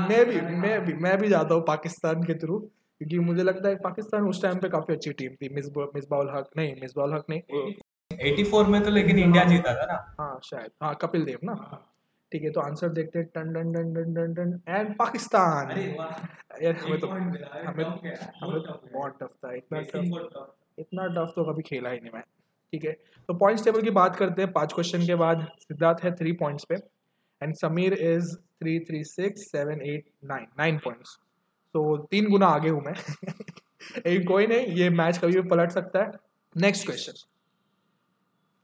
मैं 0.09 0.25
भी 0.27 0.41
मैं 0.57 0.85
भी 0.85 0.93
मैं 1.03 1.17
भी 1.19 1.29
जाता 1.29 1.55
हूँ 1.55 1.63
पाकिस्तान 1.63 2.23
के 2.23 2.35
थ्रू 2.35 2.59
क्योंकि 2.59 3.19
मुझे 3.19 3.43
लगता 3.43 3.69
है 3.69 3.77
पाकिस्तान 3.77 4.29
उस 4.29 4.43
टाइम 4.43 4.59
पे 4.59 4.69
काफ़ी 4.69 4.95
अच्छी 4.95 5.13
टीम 5.13 5.35
थी। 5.35 5.49
मिसबा 5.55 5.85
मिसबाउल 5.95 6.31
हक 6.31 6.49
नहीं 6.57 6.75
मिसबाउल 6.81 7.15
हक 7.15 7.25
नहीं। 7.31 7.41
84 8.11 8.69
में 8.69 8.83
तो 8.83 8.91
लेकिन 8.91 9.19
इंडिया 9.19 9.45
जीता 9.45 9.75
था 9.75 9.87
ना। 9.93 9.99
हाँ 10.21 10.41
शायद। 10.45 10.71
हाँ 10.83 10.95
कपिल 11.03 11.25
देव 11.25 11.39
ना। 11.45 11.55
ठीक 12.33 12.43
है 12.43 12.51
तो 12.51 12.61
आंसर 12.61 12.89
देखते 12.89 13.19
हैं। 13.19 13.29
टन 13.35 13.53
टन 13.55 13.73
टन 13.73 13.95
टन 13.95 14.15
टन 14.15 14.35
टन। 14.35 14.59
एंड 14.69 14.97
पाकिस्तान। 14.97 15.71
यार 16.63 16.75
हमें 16.77 16.99
तो 17.01 17.07
हमें 17.07 17.45
हमें 17.67 17.85
तो 17.87 18.81
बहुत 18.93 19.19
टफ 19.23 19.37
था 19.45 19.55
इतना 19.55 19.81
टफ 19.81 20.55
इतना 20.79 21.07
टफ 21.09 21.33
तो 21.37 21.45
कभी 21.45 21.63
खेला 21.63 21.91
ही 21.91 22.01
नहीं 22.01 22.13
मैं, 22.15 22.23
ठीक 22.73 22.85
है? 22.85 22.93
तो 23.29 23.35
पॉइंट्स 23.35 23.65
टेबल 23.65 23.83
की 23.83 23.91
बात 23.93 24.17
करते 24.17 24.43
हैं, 24.43 24.53
पाँच 24.53 24.73
क्वेश्चन 24.73 25.07
के 25.07 25.15
बाद 25.15 25.47
सिद्धार्थ 25.61 26.05
है 26.05 26.15
थ्री 26.17 26.33
पॉइंट्स 26.43 26.65
पे 26.65 26.75
and 27.41 27.55
Sameer 27.57 27.95
is 27.95 28.35
three 28.35 28.79
three 28.81 29.03
six 29.05 29.51
seven 29.53 29.83
eight 29.85 30.05
nine 30.25 30.47
nine 30.59 30.79
points 30.79 31.19
तो 31.75 31.97
तीन 32.11 32.31
गुना 32.31 32.47
आगे 32.49 32.69
हूँ 32.69 32.83
मैं। 32.83 32.95
लेकिन 33.97 34.25
कोई 34.27 34.47
नहीं, 34.47 34.67
ये 34.77 34.91
मैच 34.93 35.19
कभी 35.19 35.41
भी 35.41 35.49
पलट 35.49 35.71
सकता 35.71 36.03
है। 36.03 36.11
Next 36.57 36.87
question 36.87 37.13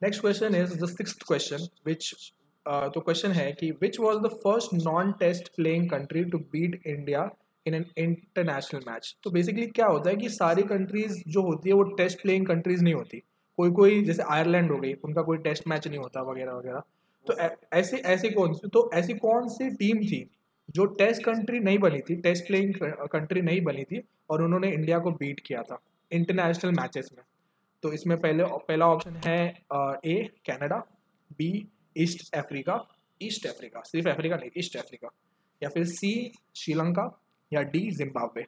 next 0.02 0.20
question 0.20 0.54
is 0.54 0.74
the 0.80 0.88
six 0.88 1.12
question 1.26 1.66
which 1.86 2.32
तो 2.66 3.00
क्वेश्चन 3.00 3.30
है 3.32 3.50
कि 3.52 3.70
which 3.82 3.98
was 4.00 4.18
the 4.18 4.28
first 4.42 4.74
non 4.74 5.12
test 5.20 5.48
playing 5.56 5.88
country 5.90 6.24
to 6.24 6.38
beat 6.52 6.80
India 6.86 7.22
in 7.68 7.74
an 7.74 7.84
international 7.98 8.80
match 8.88 9.14
तो 9.24 9.30
बेसिकली 9.30 9.66
क्या 9.68 9.86
होता 9.86 10.10
है 10.10 10.16
कि 10.16 10.28
सारी 10.30 10.62
कंट्रीज़ 10.64 11.22
जो 11.28 11.42
होती 11.42 11.68
है 11.68 11.74
वो 11.74 11.82
टेस्ट 11.96 12.22
प्लेइंग 12.22 12.46
कंट्रीज़ 12.46 12.82
नहीं 12.82 12.94
होती। 12.94 13.22
कोई 13.58 13.70
कोई, 13.72 14.02
जैसे 14.04 14.22
आयरलैंड 14.30 14.70
हो 14.72 14.78
गई, 14.78 14.92
उनका 14.94 15.22
कोई 15.22 15.38
टेस्ट 15.44 15.66
मैच 15.68 15.86
नहीं 15.88 15.98
होता 15.98 16.22
वगैरह 16.22 16.52
वगैरह। 16.52 16.82
तो 17.26 17.34
ऐसे, 17.72 17.96
ऐसी 17.96 18.30
कौन 18.30 18.52
सी 18.54 18.68
तो 18.68 18.90
ऐसी 18.94 19.14
कौन 19.16 19.48
सी 19.48 19.70
टीम 19.76 19.98
थी 20.02 20.28
जो 20.68 20.84
टेस्ट 20.96 21.22
कंट्री 21.24 21.58
नहीं 21.60 21.78
बनी 21.78 22.00
थी 22.00 22.16
टेस्ट 22.22 22.46
प्लेइंग 22.46 22.74
कंट्री 23.12 23.40
नहीं 23.42 23.60
बनी 23.62 23.84
थी 23.84 24.02
और 24.30 24.42
उन्होंने 24.42 24.70
इंडिया 24.72 24.98
को 24.98 25.10
बीट 25.12 25.40
किया 25.46 25.62
था 25.62 25.78
इंटरनेशनल 26.10 26.72
मैचेस 26.72 27.10
में। 27.16 27.24
तो 27.82 27.92
इसमें 27.92 28.16
पहले, 28.20 28.44
पहला 28.44 28.86
ऑप्शन 28.86 29.20
है 29.24 29.46
A 30.06 30.22
Canada 30.46 30.78
B 31.38 31.50
East 31.96 32.34
Africa 32.34 32.80
East 33.20 33.46
Africa 33.46 33.80
सिर्फ़ 33.84 34.08
अफ्रीका 34.08 34.36
नहीं 34.36 34.50
ईस्ट 34.56 34.76
अफ्रीका 34.76 35.08
या 35.62 35.68
फिर 35.68 35.84
सी 35.86 36.10
श्रीलंका 36.56 37.04
या 37.52 37.62
डी 37.62 37.90
जिम्बाब्वे? 37.90 38.46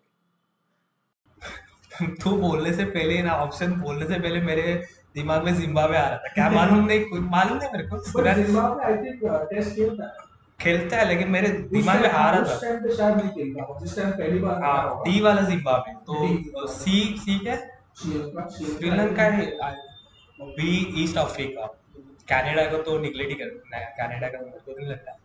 तू 2.23 2.31
बोलने 2.37 2.73
से 2.73 2.85
पहले 2.85 3.23
ना 3.23 3.33
ऑप्शन 3.33 3.73
बोलने 3.73 4.07
से 4.07 4.21
पहले 4.21 4.41
मेरे 4.41 4.87
दिमाग 5.15 5.45
में 5.45 5.55
जिम्बाब्वे 5.55 5.97
आ 5.97 6.09
रहा 6.09 6.19
था। 6.19 6.29
क्या 6.35 6.51
मालूम 6.51 6.85
नहीं 6.85 7.05
कुछ 7.05 7.21
मालूम 7.21 7.59
नहीं 7.59 7.69
मेरे 7.73 7.89
को। 7.89 7.99
सुना 8.11 8.33
नहीं। 8.35 8.45
खेलता 10.61 10.97
है। 10.97 11.09
लेकिन 11.09 11.29
मेरे 11.31 11.49
दिमाग 11.49 12.01
में 12.01 12.09
आ 12.09 12.31
रहा 12.31 12.41
था। 12.41 12.55
हाँ 14.63 15.03
डी 15.05 15.21
वाला 15.21 15.43
जिम्बाब्वे। 15.43 15.95
तो 15.95 16.67
सी 16.67 17.15
सी 17.19 17.39
क्या? 17.39 17.57
श्रीलंका 18.79 19.23
है 19.23 19.47
बी 20.41 21.03
ईस्ट 21.05 21.17
अफ्रीका। 21.17 21.67
कनाडा 22.33 22.65
को 22.71 22.83
तो 22.83 22.99
निगलेक्ट 22.99 23.31
ही 23.31 23.37
कर 23.37 23.49
कनाडा 23.75 24.29
का 24.29 24.39
मेरे 24.39 24.59
को 24.59 24.79
नहीं 24.79 24.89
लगता। 24.89 25.19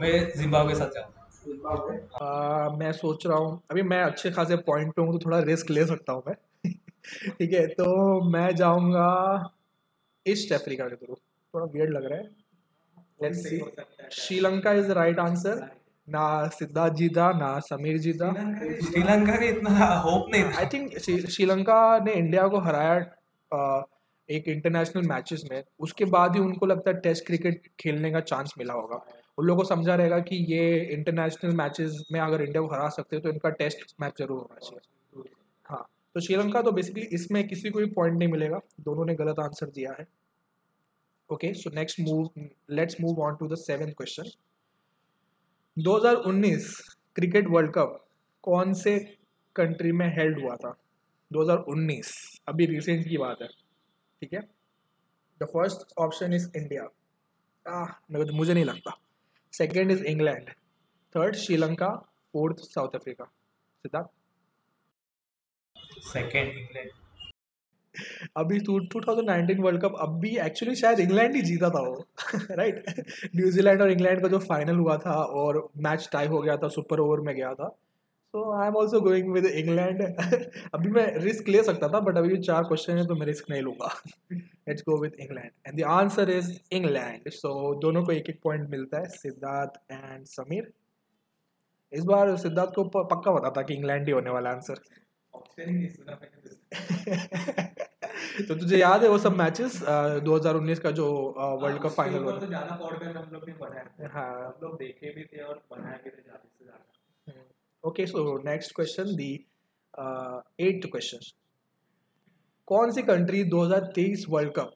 मैं 0.00 0.38
जिम्बाब्वे 0.38 0.72
के 0.72 0.78
साथ 0.78 0.86
जाऊँगा। 0.86 1.15
आ, 2.22 2.70
मैं 2.70 2.92
सोच 2.92 3.26
रहा 3.26 3.38
हूँ 3.38 3.62
अभी 3.70 3.82
मैं 3.82 4.02
अच्छे 4.02 4.30
खासे 4.30 4.56
पॉइंट 4.56 4.94
पे 4.94 5.02
हूँ 5.02 5.12
तो 5.12 5.18
थोड़ा 5.18 5.40
रिस्क 5.40 5.70
ले 5.70 5.86
सकता 5.86 6.12
हूँ 6.12 6.22
मैं। 6.28 6.34
ठीक 7.38 7.52
है 7.52 7.66
तो 7.66 8.20
मैं 8.30 8.54
जाऊँगा 8.56 9.52
ईस्ट 10.28 10.52
अफ्रीका 10.52 10.84
के 10.84 10.96
थ्रू 10.96 11.14
थोड़ा 11.14 11.66
वियर्ड 11.66 11.90
लग 11.90 12.04
रहा 12.04 12.18
है। 12.18 12.24
Let's 13.22 13.38
see 13.38 13.62
Sri Lanka 14.12 14.72
is 14.72 14.88
the 14.88 14.90
right 14.90 15.18
answer 15.18 15.70
ना 16.10 16.48
सिद्धार्थ 16.48 16.94
जी 16.94 17.08
था 17.08 17.32
ना 17.32 17.60
समीर 17.60 17.98
जीता 17.98 18.32
श्रीलंका 18.80 19.36
का 19.36 19.44
इतना 19.44 19.86
होप 19.86 20.26
नहीं 20.30 20.44
आई 20.44 20.66
थिंक 20.66 20.98
श्रीलंका 20.98 21.98
ने 21.98 22.12
इंडिया 22.12 22.48
को 22.48 22.58
हराया 22.58 22.94
एक 24.30 24.48
इंटरनेशनल 24.48 25.02
मैचेस 25.02 25.44
में। 25.50 25.64
उसके 25.80 26.04
बाद 26.04 26.34
ही 26.34 26.40
उनको 26.40 26.66
लगता 26.66 26.90
है 26.90 27.00
टेस्ट 27.00 27.26
क्रिकेट 27.26 27.62
खेलने 27.80 28.10
का 28.10 28.20
चांस 28.20 28.54
मिला 28.58 28.74
होगा। 28.74 29.06
उन 29.38 29.46
लोगों 29.46 29.62
को 29.62 29.68
समझा 29.68 29.94
रहेगा 29.94 30.18
कि 30.20 30.36
ये 30.48 30.78
इंटरनेशनल 30.92 31.54
मैचेस 31.56 32.02
में 32.12 32.20
अगर 32.20 32.42
इंडिया 32.42 32.62
को 32.62 32.68
हरा 32.68 32.88
सकते 32.90 33.16
हैं 33.16 33.22
तो 33.22 33.30
इनका 33.30 33.50
टेस्ट 33.58 33.94
मैच 34.00 34.18
ज़रूर 34.18 34.38
होना 34.38 34.58
चाहिए। 34.60 35.30
हाँ 35.66 35.84
तो 36.14 36.20
श्रीलंका 36.20 36.62
तो 36.62 36.72
बेसिकली 36.72 37.02
इसमें 37.14 37.46
किसी 37.48 37.70
को 37.70 37.78
भी 37.78 37.86
पॉइंट 37.92 38.18
नहीं 38.18 38.28
मिलेगा। 38.28 38.60
दोनों 38.80 39.04
ने 39.04 39.14
गलत 39.14 39.38
आंसर 39.40 39.70
दिया 39.70 39.94
है। 39.98 40.06
Okay 41.30 41.52
so 41.54 41.70
next 41.74 42.00
move 42.00 42.30
let's 42.70 42.96
move 43.00 43.20
on 43.22 43.36
to 43.36 43.48
the 43.48 43.54
seventh 43.58 43.92
question 43.92 44.30
2019 45.76 46.72
cricket 47.16 47.48
world 47.50 47.72
cup 47.72 48.02
कौन 48.44 48.72
से 48.74 48.98
कंट्री 49.56 49.92
में 49.92 50.06
हेल्ड 50.16 50.40
हुआ 50.42 50.56
था? 50.56 50.76
2019 51.30 52.12
अभी 52.48 52.66
रिसेंट 52.66 53.08
की 53.08 53.16
बात 53.18 53.42
है। 53.42 53.48
ठीक 53.48 54.32
है? 54.34 54.40
The 55.40 55.44
first 55.46 55.92
option 55.98 56.32
is 56.34 56.48
India 56.56 56.88
ah 57.66 57.88
मुझे 58.10 58.54
नहीं 58.54 58.64
लगता। 58.64 58.98
Second 59.56 59.90
is 59.90 60.04
England 60.06 60.50
third 61.14 61.36
Sri Lanka 61.36 61.88
fourth 62.34 62.58
South 62.64 62.94
Africa 62.94 63.24
Siddharth 63.24 64.08
second 66.04 66.48
England 66.48 66.90
अभी 68.36 68.58
two 68.60 68.78
two 68.86 69.00
thousand 69.00 69.28
nineteen 69.28 69.62
world 69.62 69.80
cup 69.82 69.94
अब 70.00 70.18
भी 70.20 70.36
एक्चुअली 70.38 70.74
शायद 70.76 71.00
इंग्लैंड 71.00 71.34
ही 71.36 71.42
जीता 71.42 71.70
था 71.70 71.80
वो 71.80 71.94
राइट 72.52 72.84
न्यूजीलैंड 73.36 73.82
और 73.82 73.90
इंग्लैंड 73.90 74.20
का 74.22 74.28
जो 74.28 74.38
फाइनल 74.40 74.76
हुआ 74.76 74.96
था 74.98 75.14
और 75.42 75.68
मैच 75.82 76.08
टाई 76.12 76.26
हो 76.26 76.40
गया 76.40 76.56
था 76.56 76.68
सुपर 76.70 77.00
ओवर 77.00 77.20
में 77.20 77.34
गया 77.34 77.52
था 77.54 77.74
so 78.36 78.42
I 78.52 78.66
am 78.68 78.74
also 78.76 79.00
going 79.00 79.32
with 79.32 79.44
England 79.46 80.00
अभी 80.74 80.88
मैं 80.92 81.04
रिस्क 81.20 81.48
ले 81.48 81.62
सकता 81.64 81.88
था 81.88 82.00
बट 82.06 82.16
अभी 82.18 82.36
चार 82.38 82.64
क्वेश्चन 82.64 82.98
है 82.98 83.06
तो 83.06 83.14
मैं 83.16 83.26
रिस्क 83.26 83.44
नहीं 83.50 83.60
लूँगा। 83.62 83.88
Let's 84.32 84.82
go 84.88 84.96
with 85.02 85.12
England 85.20 85.50
and 85.66 85.78
the 85.78 85.84
answer 85.90 86.30
is 86.30 86.50
England 86.72 87.28
so 87.32 87.74
दोनों 87.82 88.02
को 88.04 88.12
एक 88.12 88.28
एक 88.30 88.40
पॉइंट 88.42 88.68
मिलता 88.70 88.98
है 88.98 89.08
सिद्धार्थ 89.10 89.80
एंड 89.92 90.24
समीर। 90.26 90.72
इस 91.92 92.04
बार 92.04 92.36
सिद्धार्थ 92.36 92.74
को 92.74 92.84
पक्का 93.04 93.32
पता 93.32 93.50
था 93.56 93.62
कि 93.62 93.74
इंग्लैंड 93.74 94.06
ही 94.06 94.12
होने 94.12 94.30
वाला 94.30 94.50
आंसर 94.50 94.80
तो 98.48 98.54
तुझे 98.54 98.76
याद 98.76 99.02
है 99.02 99.08
वो 99.08 99.18
सब 99.18 99.36
मैचेस 99.36 99.78
2019 100.24 100.78
का 100.78 100.90
जो 100.98 101.06
वर्ल्ड 101.62 101.80
कप 101.82 101.90
फाइनल 101.92 102.22
हुआ 102.24 102.32
तो 102.38 102.46
ज़्यादा 102.46 102.74
पॉडकास्ट 102.76 103.16
हम 103.16 103.30
लोग 103.32 103.48
ने 103.48 103.54
बनाया 103.60 104.08
हाँ। 104.12 104.44
हम 104.44 104.54
लोग 104.62 104.76
देखे 104.78 105.10
भी 105.16 105.24
थे 105.24 105.42
और 105.42 105.62
बनाए 105.70 106.00
भी 106.04 106.10
थे 106.10 106.22
ज़्यादा 106.22 106.38
से 106.38 106.64
ज़्यादा 106.64 106.84
okay 107.86 108.06
so 108.06 108.36
next 108.44 108.74
question 108.76 109.14
the 109.16 109.32
eighth 110.60 110.86
question 110.90 111.18
कौन 112.68 112.90
सी 112.92 113.02
कंट्री 113.04 113.42
2023 113.50 114.24
वर्ल्ड 114.28 114.52
कप 114.52 114.72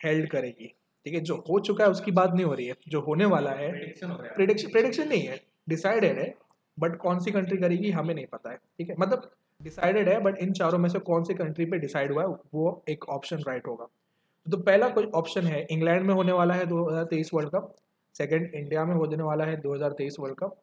हेल्ड 0.00 0.28
करेगी? 0.30 0.66
ठीक 1.06 1.14
है 1.14 1.20
जो 1.20 1.34
हो 1.48 1.58
चुका 1.60 1.84
है 1.84 1.90
उसकी 1.90 2.12
बात 2.12 2.32
नहीं 2.34 2.44
हो 2.44 2.54
रही 2.54 2.66
है। 2.66 2.74
जो 2.88 3.00
होने 3.00 3.24
वाला 3.26 3.50
प्रेडिक्शन 3.50 4.10
है 4.10 4.34
प्रिडिक्शन 4.34 4.70
प्रिडिक्शन 4.70 5.08
नहीं 5.08 5.22
है। 5.22 5.38
डिसाइडेड 5.68 6.18
है 6.18 6.32
बट 6.78 6.96
कौन 6.96 7.18
सी 7.18 7.30
कंट्री 7.30 7.58
करेगी 7.58 7.90
हमें 7.90 8.14
नहीं 8.14 8.26
पता 8.26 8.50
है। 8.50 8.56
ठीक 8.56 8.88
है 8.90 8.96
मतलब 9.00 9.30
डिसाइडेड 9.60 10.08
है 10.08 10.18
बट 10.22 10.38
इन 10.38 10.52
चारों 10.52 10.78
में 10.78 10.88
से 10.88 10.98
कौन 11.08 11.24
सी 11.24 11.34
कंट्री 11.34 11.64
पे 11.66 11.78
डिसाइड 11.78 12.12
हुआ 12.12 12.22
है 12.22 12.28
वो 12.54 12.82
एक 12.88 13.08
ऑप्शन 13.10 13.44
राइट 13.48 13.68
होगा। 13.68 13.86
तो 14.46 14.56
पहला 14.62 14.88
कोई 14.88 15.06
ऑप्शन 15.14 15.46
है 15.46 15.66
इंग्लैंड 15.70 16.06
में 16.06 16.14
होने 16.14 16.32
वाला 16.32 16.54
है 16.54 16.66
2023 16.66 17.30
वर्ल्ड 17.34 17.50
कप 17.50 17.74
सेकंड 18.14 18.54
इंडिया 18.54 18.84
में 18.84 18.94
होने 18.94 19.22
वाला 19.22 19.44
है 19.44 19.60
2023 19.62 20.16
वर्ल्ड 20.20 20.38
कप 20.38 20.60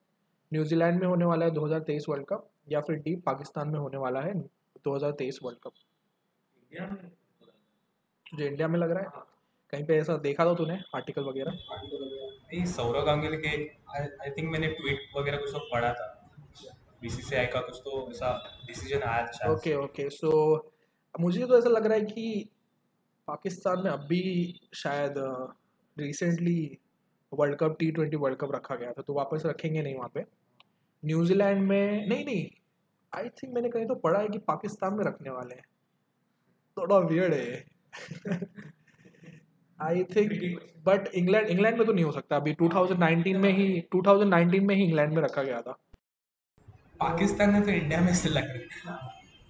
न्यूजीलैंड 0.52 1.00
में 1.00 1.08
होने 1.08 1.26
वाला 1.26 1.46
है 1.46 1.52
2023 1.52 2.06
वर्ल्ड 2.10 2.26
कप 2.26 2.50
या 2.72 2.82
फिर 2.82 2.96
डी 2.96 3.16
पाकिस्तान 3.26 3.70
में 3.70 3.80
होने 3.80 3.98
वाला 3.98 4.22
है 4.22 4.34
2023 4.86 5.40
वर्ल्ड 5.44 5.60
कप। 5.64 5.74
इंडिया 6.58 6.88
में? 6.88 7.10
तुझे 8.26 8.46
इंडिया 8.48 8.68
में 8.68 8.80
लग 8.80 8.92
रहा 8.92 9.04
है। 9.04 9.26
कहीं 9.74 9.86
पे 9.86 9.98
ऐसा 9.98 10.18
देखा 10.18 10.46
था 10.46 10.54
तूने 10.54 10.80
आर्टिकल 10.96 11.24
वगैरह? 11.24 11.58
नहीं 11.84 12.66
सौरव 12.66 13.06
गांगुली 13.06 13.38
के 13.38 13.50
आई 13.90 14.30
थिंक 14.30 14.52
मैंने 14.52 14.68
ट्वीट 14.68 15.10
वगैरह 15.18 15.38
कुछ 15.38 15.52
तो 15.52 15.60
पढ़ा 15.74 15.94
था। 15.94 16.14
बीसीसीआई 17.02 17.46
का 17.46 17.60
कुछ 17.62 17.80
तो 17.86 18.10
ऐसा 18.12 18.32
डिसीज़न 18.68 19.02
आया 19.04 19.26
था 19.28 19.52
ओके 19.52 19.74
ओके 19.76 20.10
सो 20.10 20.32
मुझे 21.20 21.46
तो 21.48 21.58
ऐसा 21.58 21.70
लग 21.70 21.86
रहा 21.86 21.98
है 21.98 22.06
कि 22.06 22.50
पाकिस्तान 23.28 23.84
में 23.84 23.92
अभी 23.92 24.22
शायद 24.74 25.14
recently 25.98 26.78
world 27.32 27.56
cup 27.56 27.76
T 27.80 27.92
twenty 27.92 28.18
world 28.18 28.38
cup 28.40 28.52
रखा 28.56 28.76
गया 28.76 28.92
था 28.92 29.02
तो 29.02 29.14
वापस 29.14 29.44
रखेंगे 29.46 29.82
नहीं 29.82 29.96
वहाँ 29.96 30.10
पे? 30.14 30.26
न्यूजीलैंड 31.06 31.62
में 31.62 32.08
नहीं 32.08 32.26
नहीं 32.26 32.48
आई 33.14 33.30
थिंक 33.30 33.54
मैंने 33.54 33.70
कहीं 33.70 33.86
तो 33.86 33.96
पढ़ा 33.96 34.20
है 34.20 34.28
कि 34.28 34.38
पाकिस्तान 34.38 34.94
में 34.94 35.06
रखने 35.06 35.30
वाले 35.30 35.56
हैं। 35.56 35.64
थोड़ा 36.78 36.98
वियर्ड 36.98 37.34
है 37.34 37.66
I 39.80 40.04
think 40.04 40.60
but 40.86 41.08
England 41.08 41.48
England 41.48 41.78
में 41.78 41.86
तो 41.88 41.94
नहीं 41.94 42.06
हो 42.06 42.12
सकता। 42.12 42.36
अभी 42.36 42.54
2019 42.54 43.36
में 43.36 43.52
ही 43.52 43.82
2019 43.96 44.60
में 44.60 44.76
ही 44.76 44.84
इंग्लैंड 44.84 45.14
में 45.14 45.22
रखा 45.24 45.44
गया 45.44 45.62
था। 45.62 45.78
पाकिस्तान 47.00 47.54
में 47.54 47.62
तो 47.62 47.72
इंडिया 47.72 48.02
में 48.02 48.14
से 48.16 48.30
लग 48.30 48.48
है 48.56 48.66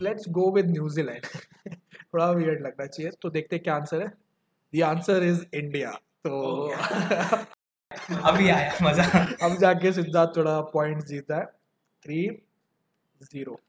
let's 0.02 0.30
go 0.30 0.52
with 0.52 0.72
New Zealand. 0.72 1.26
थोड़ा 1.74 2.32
वियर्ड 2.32 2.62
लगना 2.62 2.86
चाहिए 2.86 3.12
तो 3.22 3.30
देखते 3.30 3.58
क्या 3.60 3.76
आंसर 3.76 4.02
है। 4.02 4.12
द 4.74 4.82
आंसर 4.82 5.24
इज़ 5.24 5.46
इंडिया 5.54 5.92
तो 6.28 6.72
अभी 8.10 8.50
आया 8.50 8.78
मज़ा 8.84 9.04
अब 9.44 9.58
जाके 9.60 9.92
सिद्धार्थ 9.94 10.36
थोड़ा 10.38 10.60
पॉइंट 10.74 11.04
जीता 11.06 11.38
है। 11.38 11.46
Three 12.06 12.28
zero 13.22 13.60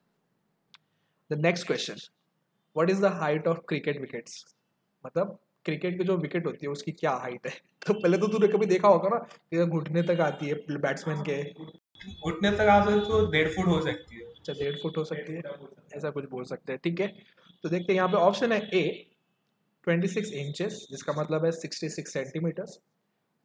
the 1.29 1.39
next 1.41 1.67
question 1.67 1.95
what 2.75 2.89
is 2.89 3.01
the 3.01 3.11
height 3.19 3.47
of 3.47 3.57
cricket 3.67 3.99
wickets 4.01 4.43
मतलब 5.05 5.37
क्रिकेट 5.65 5.97
की 5.97 6.03
जो 6.03 6.15
विकेट 6.17 6.45
होती 6.45 6.65
है 6.65 6.71
उसकी 6.71 6.91
क्या 6.91 7.11
हाइट 7.13 7.47
है? 7.47 7.53
तो 7.87 7.93
पहले 7.93 8.17
तो 8.17 8.27
तूने 8.27 8.47
कभी 8.47 8.65
देखा 8.65 8.87
होगा 8.87 9.09
ना 9.09 9.17
कि 9.17 9.65
घुटने 9.65 10.03
तक 10.03 10.19
आती 10.21 10.47
है 10.47 10.77
बैट्समैन 10.77 11.21
के। 11.29 11.41
घुटने 11.43 12.51
तक 12.51 12.61
आ 12.61 12.79
सकते 12.85 12.99
तो 13.07 13.25
डेढ़ 13.31 13.47
फुट 13.55 13.67
हो 13.67 13.79
सकती 13.81 14.15
है। 14.15 14.21
अच्छा 14.29 14.53
डेढ़ 14.53 14.75
फुट 14.81 14.97
हो 14.97 15.03
सकती 15.03 15.33
है। 15.33 15.41
ऐसा 15.97 16.09
कुछ 16.09 16.29
बोल 16.29 16.43
सकते 16.45 16.73
हैं 16.73 16.79
ठीक 16.83 17.01
है? 17.01 17.07
तो 17.63 17.69
देखते 17.69 17.93
हैं 17.93 17.97
यहाँ 17.97 18.09
पे 18.09 18.17
ऑप्शन 18.17 18.51
है 18.51 18.59
ए 18.73 18.85
26 19.87 20.31
इंचेस 20.35 20.85
जिसका 20.91 21.13
मतलब 21.13 21.45
है 21.45 21.51
66 21.53 22.07
सेंटीमीटर्स 22.07 22.79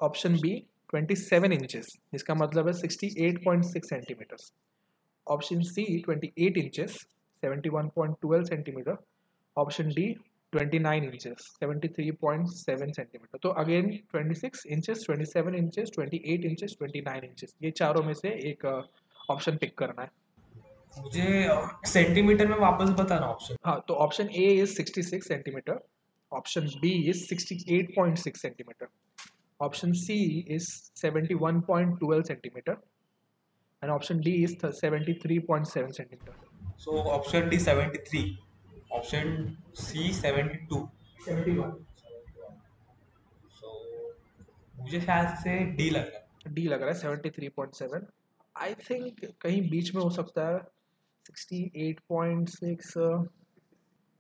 ऑप्शन 0.01 0.39
बी 0.41 0.55
27 0.95 1.53
इंचेस 1.53 1.87
जिसका 2.13 2.35
मतलब 2.35 2.69
है 2.69 2.75
68.6 2.75 3.85
centimetres 3.85 4.53
option 5.27 5.63
C 5.63 5.85
28 6.09 6.57
inches 6.63 6.99
71.12 7.43 8.45
centimetre 8.49 8.97
option 9.57 9.89
D 9.95 10.07
29 10.53 11.05
inches 11.05 11.47
73.7 11.65 12.93
centimetre 12.97 13.39
तो 13.43 13.49
again 13.63 13.91
26 14.17 14.67
inches 14.67 15.07
27 15.11 15.55
inches 15.55 15.91
28 15.99 16.45
inches 16.51 16.77
29 16.83 17.25
inches 17.25 17.55
ये 17.63 17.71
चारों 17.81 18.03
में 18.03 18.13
से 18.15 18.29
एक 18.51 18.65
ऑप्शन 19.31 19.57
पिक 19.57 19.77
करना 19.79 20.03
है. 20.03 20.11
मुझे 21.01 21.49
सेंटीमीटर 21.93 22.49
में 22.49 22.57
वापस 22.59 22.91
बताना 23.01 23.27
ऑप्शन 23.27 23.57
हाँ 23.67 23.85
तो 23.89 23.95
option 24.07 24.29
A 24.29 24.47
is 24.63 24.81
66 24.83 25.23
centimetre 25.23 25.81
option 26.33 26.67
B 26.83 26.93
is 27.11 27.25
68.6 27.35 28.37
centimetre 28.37 28.87
option 29.61 29.93
C 29.93 30.15
is 30.51 30.69
71.12 31.07 32.23
centimetre 32.23 32.73
and 33.83 33.91
option 33.93 34.21
D 34.21 34.33
is 34.45 34.57
73.7 34.67 35.91
centimetre 35.93 36.33
so 36.79 36.91
option 37.11 37.49
D 37.49 37.59
73 37.59 38.25
option 38.93 39.57
C 39.75 40.09
72 40.21 40.81
so 43.61 43.73
मुझे 44.81 45.01
शायद 45.01 45.37
से 45.39 45.59
डी 45.77 45.91
लग 45.91 46.07
रहा 46.09 46.19
है। 46.19 46.55
डी 46.55 46.67
लग 46.69 46.83
रहा 46.83 46.91
है 46.91 47.01
73.7 47.01 48.07
आई 48.57 48.75
थिंक 48.91 49.25
कहीं 49.41 49.61
बीच 49.71 49.95
में 49.95 50.03
हो 50.03 50.11
सकता 50.11 50.49
है 50.49 50.59
68.6 51.31 52.97
अ, 52.99 53.25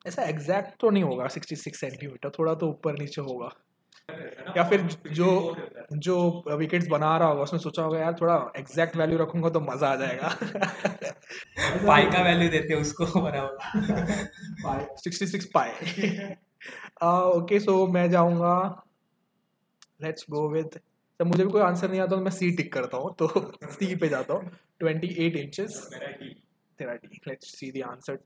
ऐसा 0.06 0.22
एग्जैक्ट 0.22 0.80
तो 0.80 0.90
नहीं 0.90 1.02
होगा 1.02 1.26
66 1.28 1.76
सेंटीमीटर 1.76 2.30
थोड़ा 2.38 2.54
तो 2.54 2.68
ऊपर 2.68 2.98
नीचे 2.98 3.20
होगा। 3.20 3.50
या 4.56 4.64
फिर 4.68 4.80
जो 5.12 5.56
जो 5.92 6.44
विकेट्स 6.58 6.88
बना 6.88 7.16
रहा 7.18 7.28
होगा 7.28 7.42
उसने 7.42 7.58
सोचा 7.58 7.82
होगा 7.82 7.98
यार 7.98 8.14
थोड़ा 8.20 8.52
एग्जैक्ट 8.56 8.96
वैल्यू 8.96 9.18
रखूँगा 9.18 9.48
तो 9.48 9.60
मज़ा 9.60 9.88
आ 9.88 9.96
जाएगा. 9.96 10.28
पाई 11.86 12.02
का 12.02 12.22
वैल्यू 12.22 12.48
देते 12.48 12.74
हैं 12.74 12.80
उसको 12.80 13.20
बराबर। 13.20 13.56
66 15.08 15.44
पाई 15.44 15.70
ओके 17.38 17.60
सो 17.60 17.86
मैं 17.86 18.10
जाऊँगा। 18.10 18.82
लेट्स 20.02 20.26
गो 20.30 20.48
विद 20.48 20.80
जब 21.20 21.26
मुझे 21.26 21.44
भी 21.44 21.50
कोई 21.50 21.62
आंसर 21.62 21.90
नहीं 21.90 22.00
आता 22.00 22.16
तो 22.16 22.22
मैं 22.22 22.30
सी 22.30 22.50
टिक 22.50 22.72
करता 22.72 22.96
हूँ 22.96 23.14
तो 23.18 23.28
सी 23.70 23.94
पे 23.96 24.08
जाता 24.08 24.34
हूँ। 24.34 24.50
28 24.82 25.36
इंचेस 25.36 25.88
तेरा 26.78 26.94
D 26.94 27.20
let's 27.28 27.46
see 27.46 27.70
the 27.70 27.82
answer 27.88 28.16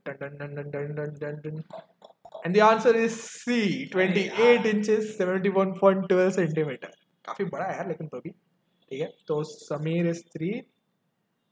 and 2.45 2.55
the 2.55 2.59
answer 2.63 2.95
is 2.95 3.15
C 3.19 3.59
28 3.95 4.65
inches 4.73 5.17
71.12 5.21 6.31
centimetre 6.35 6.91
काफ़ी 7.25 7.45
बड़ा 7.45 7.65
है 7.65 7.87
लेकिन 7.87 8.07
तो 8.07 8.19
भी 8.19 8.29
ठीक 8.29 9.01
है 9.01 9.13
तो 9.27 9.43
Sameer 9.53 10.07
is 10.09 10.23
three 10.35 10.49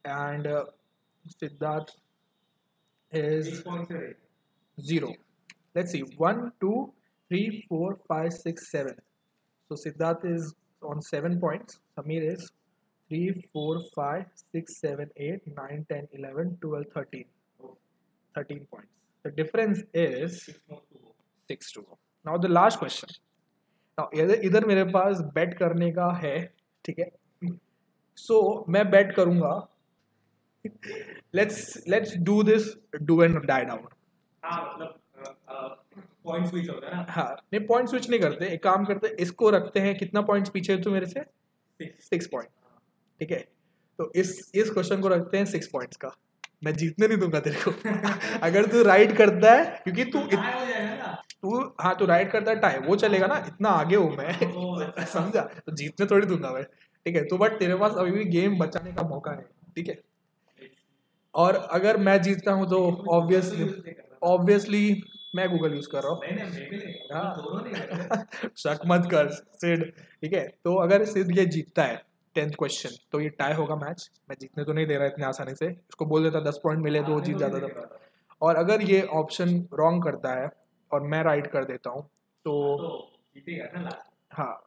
and 0.05 0.47
Siddharth 1.31 1.95
is 3.11 3.63
zero. 4.77 5.13
Let's 5.75 5.91
see. 5.91 6.01
One, 6.17 6.51
two, 6.59 6.93
three, 7.29 7.65
four, 7.69 7.99
five, 8.07 8.33
six, 8.33 8.71
seven. 8.71 8.95
So 9.71 9.75
Siddharth 9.75 10.25
is 10.25 10.53
on 10.81 11.01
seven 11.01 11.39
points. 11.39 11.79
Samir 11.97 12.33
is 12.33 12.51
three, 13.09 13.43
four, 13.53 13.81
five, 13.95 14.25
six, 14.51 14.79
seven, 14.79 15.09
eight, 15.17 15.41
nine, 15.55 15.85
ten, 15.89 16.07
eleven, 16.13 16.57
twelve, 16.61 16.85
thirteen. 16.93 17.25
Thirteen 18.35 18.65
points. 18.71 18.89
The 19.27 19.31
difference 19.37 19.79
is 19.93 20.35
six 21.51 21.71
to 21.73 21.81
go. 21.81 21.97
Now 22.25 22.35
the 22.43 22.49
last 22.57 22.79
question. 22.81 23.09
Now 23.97 24.09
इधर 24.13 24.45
इधर 24.49 24.65
मेरे 24.65 24.83
पास 24.91 25.21
bet 25.37 25.57
करने 25.59 25.91
का 25.93 26.11
है 26.23 26.35
ठीक 26.85 26.99
है? 26.99 27.09
सो 28.17 28.65
मैं 28.69 28.83
bet 28.91 29.15
करूँगा। 29.15 29.55
Let's 31.35 31.59
let's 31.93 32.15
do 32.29 32.35
this 32.49 32.69
do 33.09 33.17
and 33.25 33.41
die 33.49 33.63
down. 33.71 33.83
हाँ 34.43 34.61
मतलब 34.63 34.99
पॉइंट 36.25 36.47
स्विच 36.47 36.69
होता 36.69 36.87
है 36.87 36.95
ना? 36.95 37.05
हाँ 37.09 37.35
नहीं 37.53 37.65
पॉइंट 37.67 37.89
स्विच 37.89 38.09
नहीं 38.09 38.19
करते। 38.19 38.47
एक 38.53 38.63
काम 38.63 38.85
करते 38.85 39.15
इसको 39.23 39.49
रखते 39.49 39.79
हैं। 39.79 39.97
कितना 39.97 40.21
पॉइंट्स 40.29 40.49
पीछे 40.49 40.73
है 40.73 40.81
तू 40.83 40.91
मेरे 40.91 41.05
से? 41.05 41.23
सिक्स 41.81 42.27
पॉइंट 42.31 42.49
ठीक 43.19 43.31
है? 43.31 43.39
तो 43.99 44.11
इस 44.15 44.51
इस 44.55 44.69
क्वेश्चन 44.71 45.01
को 45.01 45.07
रखते 45.07 45.37
हैं 45.37 45.45
सिक्स 45.45 45.67
पॉइंट्स 45.73 45.97
का। 45.97 46.15
मैं 46.63 46.73
जीतने 46.73 47.07
नहीं 47.07 47.17
दूँगा 47.17 47.39
तेरे 47.39 47.59
को। 47.61 47.71
अगर 48.39 48.65
तू 48.65 48.83
राइड 48.83 49.15
करता 49.17 49.53
है 49.53 49.65
क्योंकि 49.83 50.05
तू 50.05 50.19
इत, 50.19 50.33
हो 50.33 50.65
जाएगा 50.65 50.95
ना। 50.95 51.13
तू 51.41 51.59
हाँ 51.81 51.95
तू 51.99 52.05
राइट 52.05 52.31
करता 52.31 52.51
है 52.51 52.59
टाई 52.59 52.77
वो 52.77 52.95
चलेगा 52.95 53.27
ना 53.27 53.37
इतना 53.47 53.69
आगे 53.69 53.95
हूँ 53.95 54.15
मैं। 54.17 54.33
समझा? 55.05 55.41
तो 55.41 55.75
जीतने 55.75 56.05
थोड़ी 56.05 56.27
दूँगा 56.27 56.51
मैं। 56.51 56.63
ठीक 56.63 57.15
है 57.15 57.23
तो 57.25 57.37
बट 57.37 57.59
तेरे 57.59 57.75
पास 57.75 57.91
अभी 57.97 58.11
भी 58.11 58.25
गेम 58.25 58.57
बचाने 58.59 58.91
का 58.91 59.03
मौका 59.03 59.31
है। 59.31 59.45
ठीक 59.75 59.87
है? 59.87 59.97
और 61.35 61.55
अगर 61.55 61.97
मैं 61.97 62.21
जीतता 62.21 62.51
हूँ 62.51 62.69
तो 62.69 63.05
ऑब्वियसली 63.09 63.93
ऑब्वियसली 64.23 65.01
मैं 65.35 65.49
गूगल 65.49 65.73
यूज़ 65.73 65.87
कर 65.95 66.03
रहा 66.03 66.11
हूँ। 66.11 66.21
हाँ। 67.13 68.27
शक 68.57 68.79
मत 68.85 69.07
कर 69.11 69.29
सिड। 69.31 69.91
ठीक 70.21 70.33
है? 70.33 70.47
तो 70.63 70.75
अगर 70.75 71.05
सिड 71.05 71.37
ये 71.37 71.45
जीतता 71.45 71.83
है 71.83 72.01
टेंथ 72.37 72.51
क्वेश्चन 72.59 72.89
तो 73.11 73.19
ये 73.19 73.29
टाई 73.29 73.53
होगा 73.53 73.75
मैच। 73.75 74.11
मैं 74.29 74.35
जीतने 74.39 74.63
तो 74.63 74.73
नहीं 74.73 74.87
दे 74.87 74.97
रहा 74.97 75.07
इतने 75.07 75.25
आसानी 75.25 75.55
से। 75.55 75.67
इसको 75.67 76.05
बोल 76.05 76.23
देता 76.23 76.39
दस 76.39 76.59
पॉइंट 76.63 76.83
मिले 76.83 77.03
तो 77.03 77.13
वो 77.13 77.21
जीत 77.21 77.37
जाता 77.37 77.59
था। 77.59 77.99
और 78.41 78.55
अगर 78.55 78.81
ये 78.81 79.01
ऑप्शन 79.01 79.67
रॉन्ग 79.73 80.03
करता 80.03 80.41
है 80.41 80.49
और 80.91 81.01
मैं 81.01 81.23
राइट 81.23 81.47
कर 81.47 81.65
देता 81.65 81.89
हूँ 81.89 82.09
तो 82.45 82.87
तो 83.37 83.89
हाँ। 84.31 84.63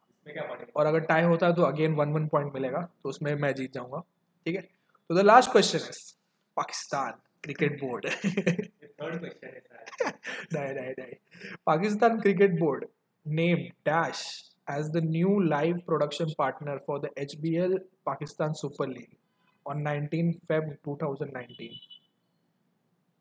और 0.75 0.85
अगर 0.85 0.99
टाई 0.99 1.23
होता 1.23 1.47
है 1.47 1.53
तो 1.53 1.63
अगेन 1.63 1.95
वन 1.95 2.13
वन 2.13 2.27
पॉइंट 2.27 2.53
मिलेगा 2.53 2.89
तो 3.03 3.09
उसमें 3.09 3.35
मैं 3.35 3.55
जीत 3.55 3.73
जाऊँगा। 3.73 4.03
ठीक 4.45 4.55
है? 4.55 4.69
तो 5.09 5.15
the 5.15 5.19
last 5.19 5.51
question 5.51 5.77
is 5.77 6.13
Pakistan 6.57 7.13
cricket 7.43 7.81
board. 7.81 8.05
Pakistan 11.65 12.19
cricket 12.19 12.59
board 12.59 12.85
name 13.25 13.57
Dash 13.87 14.50
as 14.73 14.91
the 14.91 15.01
new 15.01 15.31
live 15.53 15.79
production 15.85 16.29
partner 16.37 16.79
for 16.85 16.99
the 16.99 17.09
HBL 17.23 17.79
Pakistan 18.07 18.55
Super 18.55 18.87
League 18.87 19.15
on 19.65 19.83
19 19.83 20.29
Feb 20.49 20.69
2019 20.85 21.71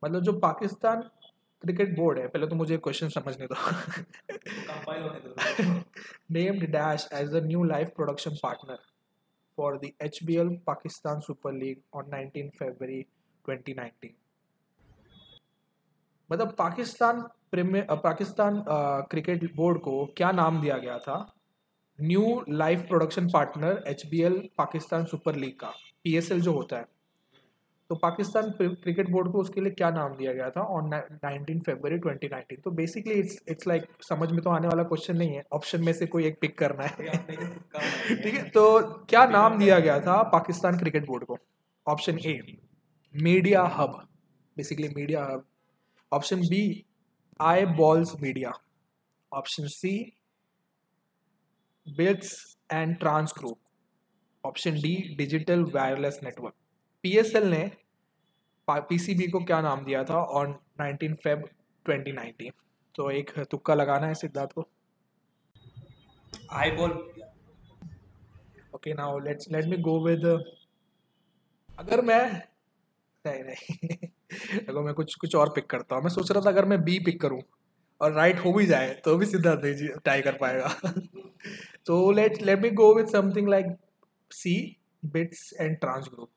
मतलब 0.02 0.22
जो 0.24 0.32
पाकिस्तान 0.42 1.02
क्रिकेट 1.62 1.96
बोर्ड 1.96 2.18
है 2.18 2.26
पहले 2.28 2.46
तो 2.46 2.56
मुझे 2.56 2.76
क्वेश्चन 2.84 3.08
समझने 3.16 3.46
दो 3.46 3.54
कंपाइल 3.54 5.02
होने 5.02 5.20
दो 5.24 5.82
named 6.30 6.70
Dash 6.72 7.04
as 7.20 7.30
the 7.30 7.40
new 7.40 7.64
live 7.72 7.94
production 7.94 8.38
partner 8.44 8.78
for 9.58 9.78
the 9.78 9.94
HBL 10.06 10.52
Pakistan 10.70 11.20
Super 11.20 11.52
League 11.52 11.82
on 11.92 12.08
19 12.10 12.50
February 12.60 13.02
2019 13.48 14.14
मतलब 16.30 16.54
Pakistan 16.58 17.20
premier 17.52 17.94
Pakistan 18.04 18.64
cricket 19.10 19.54
board 19.56 19.78
को 19.88 19.94
क्या 20.16 20.30
नाम 20.32 20.60
दिया 20.60 20.76
गया 20.78 20.98
था 21.08 21.18
new 22.02 22.42
live 22.48 22.80
production 22.80 23.28
partner 23.28 23.82
HBL 23.90 24.38
Pakistan 24.58 25.04
super 25.04 25.36
league 25.36 25.58
का 25.60 25.72
पीएसएल 26.04 26.40
जो 26.40 26.52
होता 26.52 26.76
है। 26.76 26.84
तो 27.90 27.94
पाकिस्तान 27.94 28.50
क्रिकेट 28.60 29.10
बोर्ड 29.10 29.30
को 29.32 29.38
उसके 29.38 29.60
लिए 29.60 29.70
क्या 29.70 29.90
नाम 29.90 30.14
दिया 30.16 30.32
गया 30.32 30.50
था 30.50 30.62
ऑन 30.74 30.90
19 31.24 31.64
ट्वेंटी 31.64 32.28
2019 32.28 32.60
तो 32.64 32.70
बेसिकली 32.70 33.14
इट्स 33.14 33.38
इट्स 33.48 33.66
लाइक 33.68 33.86
समझ 34.02 34.30
में 34.32 34.40
तो 34.40 34.50
आने 34.50 34.68
वाला 34.68 34.82
क्वेश्चन 34.82 35.16
नहीं 35.16 35.30
है 35.30 35.42
ऑप्शन 35.52 35.84
में 35.84 35.92
से 35.92 36.06
कोई 36.06 36.26
एक 36.26 36.38
पिक 36.40 36.56
करना 36.58 36.84
है। 36.84 37.08
है। 37.08 38.22
ठीक 38.22 38.34
है 38.34 38.48
तो 38.48 38.80
क्या 39.10 39.24
नाम 39.26 39.58
दिया 39.58 39.78
गया 39.78 39.98
था 40.00 40.22
पाकिस्तान 40.32 40.78
क्रिकेट 40.78 41.06
बोर्ड 41.06 41.24
को? 41.24 41.38
Option 41.86 42.18
A 42.18 42.40
media 43.14 43.62
hub 43.76 44.00
basically 44.56 44.88
media 44.88 45.24
hub 45.24 45.44
option 46.12 46.40
B 46.48 46.62
I 47.40 47.66
balls 47.76 48.14
media 48.22 48.52
option 49.32 49.66
C 49.66 49.92
bits 51.88 52.56
and 52.72 52.98
trans 52.98 53.34
group 53.38 53.58
option 54.44 54.74
D 54.74 55.14
digital 55.18 55.62
wireless 55.62 56.20
network 56.22 56.54
PSL 57.02 57.44
ने 57.44 57.70
पीसीबी 58.70 59.26
को 59.28 59.44
क्या 59.44 59.60
नाम 59.60 59.84
दिया 59.84 60.04
था 60.04 60.14
ऑन 60.14 60.54
19 60.80 61.14
फेब 61.14 61.48
2019 61.86 62.50
तो 62.94 63.10
एक 63.10 63.30
तुक्का 63.40 63.74
लगाना 63.74 64.06
है 64.06 64.14
सिद्धार्थ 64.14 64.52
को। 64.52 64.68
I 66.52 66.70
ball. 66.70 66.90
Okay 68.74 68.94
now 68.94 69.18
let's 69.18 69.50
let 69.52 69.64
me 69.64 69.76
go 69.76 70.06
with 70.06 70.24
अगर 71.78 72.00
मैं 72.00 72.42
नहीं 73.26 73.44
नहीं। 73.44 73.96
अगर 74.68 74.80
मैं 74.80 74.94
कुछ 74.94 75.14
कुछ 75.14 75.34
और 75.34 75.48
पिक 75.48 75.70
करता 75.70 75.96
हूँ। 75.96 76.02
मैं 76.02 76.10
सोच 76.10 76.32
रहा 76.32 76.40
था 76.40 76.50
अगर 76.50 76.64
मैं 76.64 76.82
बी 76.84 76.98
पिक 76.98 77.20
करूँ 77.20 77.42
और 78.00 78.12
राइट 78.12 78.38
हो 78.38 78.52
भी 78.52 78.66
जाए 78.66 78.94
तो 78.94 79.16
भी 79.16 79.26
सिद्धार्थ 79.26 79.60
नहीं 79.64 79.74
जी 79.74 79.88
ट्राई 79.88 80.22
कर 80.22 80.32
पाएगा। 80.32 80.80
So 81.90 81.96
let, 81.96 82.40
let 82.40 82.60
me 82.60 82.70
go 82.70 82.94
with 82.94 83.10
something 83.10 83.46
like 83.46 83.66
C, 84.30 84.78
bits 85.12 85.52
and 85.58 85.80
trans 85.80 86.06
group. 86.08 86.30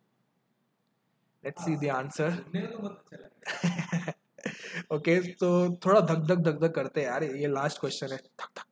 Let's 1.43 1.63
see 1.65 1.75
the 1.75 1.89
answer. 1.89 2.37
Okay 4.91 5.19
तो 5.39 5.75
थोड़ा 5.75 5.99
धक 6.01 6.15
धक 6.15 6.35
धक 6.35 6.59
धक 6.59 6.75
करते 6.75 7.01
हैं 7.01 7.07
यार 7.07 7.23
ये 7.23 7.47
लास्ट 7.47 7.79
क्वेश्चन 7.79 8.07
है। 8.11 8.17
धक 8.17 8.49
धक 8.57 8.65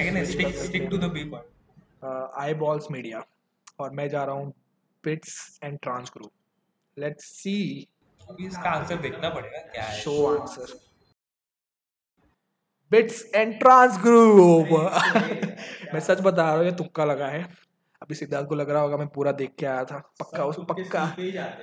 आई 2.38 2.54
बॉल्स 2.54 2.86
मीडिया 2.90 3.26
और 3.80 3.90
मैं 3.90 4.08
जा 4.08 4.24
रहा 4.24 4.34
हूँ 4.34 4.54
bits 5.04 5.60
and 5.64 5.78
trans 5.82 6.10
group 6.16 6.32
let's 6.98 7.24
see 7.24 7.88
इसका 8.40 8.70
आंसर 8.70 8.96
देखना 8.98 9.28
पड़ेगा 9.30 9.58
क्या 9.72 9.82
है 9.82 10.00
show 10.00 10.14
answer 10.34 10.78
bits 12.92 13.24
and 13.34 13.58
trans 13.60 13.98
group 14.02 14.68
मैं 15.94 16.00
सच 16.00 16.20
बता 16.20 16.42
रहा 16.42 16.54
हूँ 16.54 16.64
ये 16.64 16.72
तुक्का 16.72 17.04
लगा 17.04 17.26
है। 17.26 17.42
अभी 18.02 18.14
सिद्धार्थ 18.14 18.46
को 18.48 18.54
लग 18.54 18.70
रहा 18.70 18.82
होगा 18.82 18.96
मैं 18.96 19.06
पूरा 19.08 19.32
देख 19.32 19.54
के 19.58 19.66
आया 19.66 19.84
था। 19.84 19.98
पक्का 20.20 20.44
उस 20.44 20.56
पक्का 20.68 21.04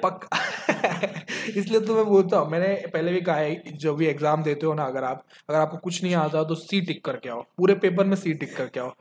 पक्का। 0.03 0.80
इसलिए 1.57 1.79
तो 1.79 1.95
मैं 1.95 2.05
बोलता 2.05 2.37
हूँ 2.37 2.49
मैंने 2.51 2.73
पहले 2.93 3.11
भी 3.11 3.21
कहा 3.21 3.35
है 3.35 3.55
जो 3.77 3.93
भी 3.95 4.05
एग्ज़ाम 4.07 4.43
देते 4.43 4.65
हो 4.65 4.73
ना 4.73 4.83
अगर 4.83 5.03
आप 5.03 5.23
अगर 5.49 5.59
आपको 5.59 5.77
कुछ 5.77 6.01
नहीं 6.03 6.15
आता 6.15 6.43
तो 6.43 6.55
सी 6.55 6.81
टिक 6.81 7.03
करके 7.05 7.29
आओ। 7.29 7.41
पूरे 7.57 7.75
पेपर 7.75 8.05
में 8.05 8.15
सी 8.15 8.33
टिक 8.33 8.55
करके 8.57 8.79
आओ। 8.79 8.91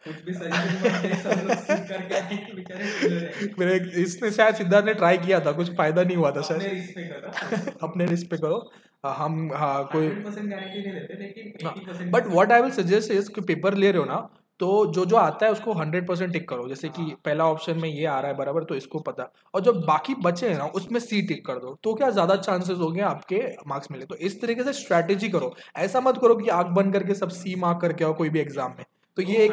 मेरे 3.58 3.76
इसने 4.02 4.30
शायद 4.30 4.54
सिद्धार्थ 4.54 4.86
ने 4.86 4.94
ट्राई 4.94 5.18
किया 5.18 5.40
था 5.40 5.52
कुछ 5.52 5.70
फ़ायदा 5.76 6.02
नहीं 6.04 6.16
हुआ 6.16 6.30
था 6.30 6.42
शायद। 6.42 7.76
अपने 7.82 8.06
रिस्क 8.06 8.26
पे 8.30 8.36
करो। 8.38 8.58
हाँ, 9.04 9.14
हम 9.16 9.50
हाँ 9.54 9.84
कोई 9.92 10.08
100% 10.08 10.50
गारंटी 10.50 10.80
नहीं 10.80 10.92
देते 10.92 11.14
लेकिन 11.18 11.52
80% 11.60 12.10
but 12.12 12.26
what 12.26 12.52
I 12.52 12.62
will 12.62 12.70
suggest 12.72 13.10
is 13.12 13.30
कि 13.34 13.40
पेपर 13.50 13.74
ले 13.74 13.90
रहे 13.90 13.98
हो 13.98 14.04
ना 14.04 14.16
तो 14.60 14.86
जो 14.86 15.04
जो 15.06 15.16
आता 15.16 15.46
है 15.46 15.52
उसको 15.52 15.72
हंड्रेड 15.74 16.06
परसेंट 16.06 16.32
टिक 16.32 16.48
करो। 16.48 16.68
जैसे 16.68 16.88
कि 16.90 17.02
पहला 17.24 17.44
ऑप्शन 17.46 17.78
में 17.80 17.88
ये 17.88 18.04
आ 18.06 18.18
रहा 18.20 18.30
है 18.30 18.36
बराबर 18.36 18.64
तो 18.64 18.74
इसको 18.74 18.98
पता। 19.00 19.30
और 19.54 19.60
जो 19.60 19.72
बाकी 19.74 20.14
बचे 20.22 20.48
हैं 20.48 20.58
ना 20.58 20.64
उसमें 20.76 21.00
सी 21.00 21.22
टिक 21.28 21.44
कर 21.46 21.58
दो। 21.58 21.74
तो 21.84 21.94
क्या 21.94 22.10
ज़्यादा 22.10 22.36
चांसेस 22.38 22.78
हो 22.78 22.90
गए 22.90 23.00
आपके 23.02 23.40
मार्क्स 23.68 23.90
मिले 23.90 24.06
तो 24.06 24.14
इस 24.16 24.40
तरीके 24.40 24.64
से 24.64 24.72
स्ट्रैटेजी 24.74 25.28
करो। 25.30 25.54
ऐसा 25.78 26.00
मत 26.00 26.18
करो 26.20 26.34
कि 26.36 26.48
आग 26.50 26.74
बंद 26.74 26.92
करके 26.92 27.14
सब 27.16 27.28
सी 27.32 27.54
मार्क 27.58 27.80
करके 27.80 28.04
आओ 28.04 28.14
कोई 28.14 28.28
भी 28.28 28.40
एग्ज़ाम 28.40 28.74
में। 28.78 28.84
तो 29.16 29.22
ये 29.22 29.44
एक 29.44 29.52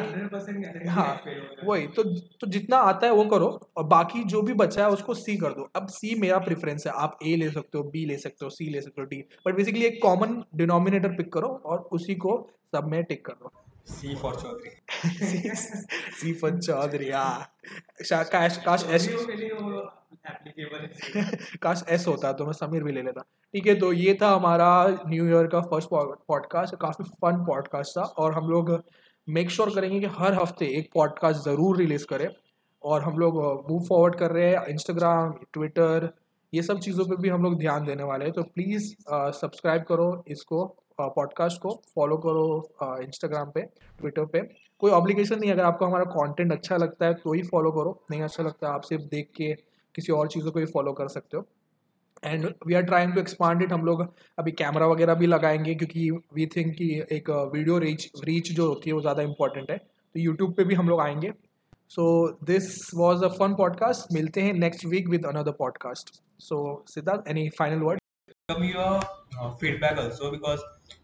हाँ, 0.88 1.22
है 1.24 1.34
वही 1.64 1.86
तो 1.88 2.02
तो 2.02 2.46
जितना 2.48 2.76
आता 2.78 3.06
है 3.06 3.12
वो 3.12 3.24
करो 3.26 3.46
और 3.76 3.84
बाकी 3.86 4.22
जो 4.24 4.42
भी 4.42 4.52
बचा 4.54 4.82
है 4.82 4.90
उसको 4.90 5.14
सी 5.14 5.36
कर 5.36 5.52
दो। 5.52 5.68
अब 5.76 5.86
सी 5.88 6.14
मेरा 6.20 6.38
प्रेफरेंस 6.40 6.86
है। 6.86 6.92
आप 6.94 7.18
ए 7.22 7.34
ले 7.36 7.50
सकते 7.50 7.78
हो 7.78 7.84
बी 7.86 8.04
ले 8.06 8.16
सकते 8.18 8.44
हो 8.44 8.50
सी 8.50 8.68
ले 8.70 8.80
सकते 8.80 9.00
हो 9.00 9.06
डी 9.06 9.22
बट 9.46 9.56
बेसिकली 9.56 9.84
एक 9.86 10.00
कॉमन 10.02 10.42
डिनोमिनेटर 10.56 11.16
पिक 11.16 11.32
करो 11.32 11.48
और 11.66 11.88
उसी 11.92 12.14
को 12.16 12.36
सब 12.74 12.88
में 12.90 13.02
टिक 13.04 13.24
कर 13.26 13.32
दो। 13.32 13.52
C 13.88 14.14
for 14.16 14.34
Chaudhary. 14.36 14.70
C 16.18 16.34
Chaudhary 16.42 17.10
हाँ। 17.10 17.54
काश 18.02 18.56
काश 18.56 18.86
एस 18.90 19.08
काश 21.62 21.84
एस 21.88 22.06
होता 22.06 22.32
तो 22.32 22.46
मैं 22.46 22.52
समीर 22.52 22.84
भी 22.84 22.92
ले 22.92 23.02
लेता। 23.02 23.24
ठीक 23.54 23.66
है 23.66 23.74
तो 23.74 23.92
ये 23.92 24.18
था 24.22 24.28
हमारा 24.28 24.98
न्यू 25.08 25.28
ईयर 25.28 25.46
का 25.46 25.60
फ़र्स्ट 25.60 25.88
पॉडकास्ट 26.28 26.74
काफ़ी 26.74 27.04
फन 27.04 27.44
पॉडकास्ट 27.44 27.98
था 27.98 28.02
और 28.02 28.32
हम 28.32 28.48
लोग 28.48 28.84
मेक 29.28 29.50
श्योर 29.50 29.74
करेंगे 29.74 30.00
कि 30.00 30.14
हर 30.18 30.34
हफ़्ते 30.34 30.78
एक 30.78 30.90
पॉडकास्ट 30.94 31.44
ज़रूर 31.44 31.76
रिलीज़ 31.76 32.06
करें 32.06 32.28
और 32.82 33.02
हम 33.02 33.18
लोग 33.18 33.66
मूव 33.70 33.84
फॉरवर्ड 33.84 34.14
कर 34.14 34.30
रहे 34.30 34.50
हैं 34.50 34.66
इंस्टाग्राम 34.66 35.34
ट्विटर 35.52 36.10
ये 36.52 36.62
सब 36.62 36.80
चीज़ों 36.80 37.04
पे 37.04 37.16
भी 37.16 37.28
हम 37.28 37.42
लोग 37.42 37.58
ध्यान 37.58 37.84
देने 37.84 38.02
वाले 38.02 38.24
हैं। 38.24 38.34
तो 38.34 38.42
प्लीज़ 38.42 38.94
सब्सक्राइब 39.38 39.82
करो 39.82 40.24
इसको 40.28 40.76
पॉडकास्ट 41.00 41.62
को 41.62 41.82
फॉलो 41.94 42.16
करो 42.16 42.68
इंस्टाग्राम 43.02 43.50
पे 43.50 43.68
ट्विटर 44.00 44.26
पे। 44.26 44.67
कोई 44.80 44.90
ऑब्लिगेशन 44.92 45.38
नहीं 45.38 45.50
अगर 45.52 45.62
आपको 45.62 45.86
हमारा 45.86 46.04
कंटेंट 46.06 46.52
अच्छा 46.52 46.76
लगता 46.76 47.06
है 47.06 47.14
तो 47.14 47.32
ही 47.32 47.42
फॉलो 47.44 47.70
करो। 47.72 48.00
नहीं 48.10 48.22
अच्छा 48.22 48.42
लगता 48.42 48.68
आप 48.68 48.82
सिर्फ़ 48.82 49.04
देख 49.06 49.30
के 49.36 49.52
किसी 49.94 50.12
और 50.12 50.28
चीज़ों 50.28 50.52
को 50.52 50.58
भी 50.58 50.66
फॉलो 50.66 50.92
कर 50.92 51.08
सकते 51.08 51.36
हो। 51.36 51.46
And 52.22 52.46
we 52.66 52.74
are 52.74 52.82
trying 52.82 53.12
to 53.14 53.20
expand 53.20 53.62
it 53.62 53.72
हम 53.72 53.84
लोग 53.84 54.06
अभी 54.38 54.52
कैमरा 54.52 54.86
वगैरह 54.86 55.14
भी 55.14 55.26
लगाएँगे, 55.26 55.74
क्योंकि 55.74 56.10
वी 56.34 56.46
थिंक 56.46 56.74
कि 56.76 56.88
एक 57.12 57.30
वीडियो 57.54 57.78
रीच 57.78 58.10
रीच 58.24 58.52
जो 58.52 58.68
होती 58.68 58.90
है, 58.90 58.94
वो 58.94 59.00
ज़्यादा 59.00 59.22
इंपॉर्टेंट 59.22 59.70
है। 59.70 59.78
तो 59.78 60.20
यूट्यूब 60.20 60.54
पे 60.54 60.64
भी 60.64 60.74
हम 60.74 60.88
लोग 60.88 61.00
आएँगे। 61.00 61.32
So 61.90 62.28
this 62.44 62.94
was 62.94 63.24
a 63.24 63.28
fun 63.38 63.54
podcast 63.54 64.12
मिलते 64.14 64.40
हैं 64.40 64.52
next 64.54 64.84
week 64.86 65.08
with 65.08 65.26
another 65.26 65.52
podcast 65.58 66.20
so 66.40 66.84
Siddharth 66.88 67.28
any 67.28 67.48
final 67.58 67.82
word 67.82 68.07
your 68.52 69.00
uh, 69.40 69.50
feedback 69.60 69.98
also 69.98 70.30
because 70.30 70.60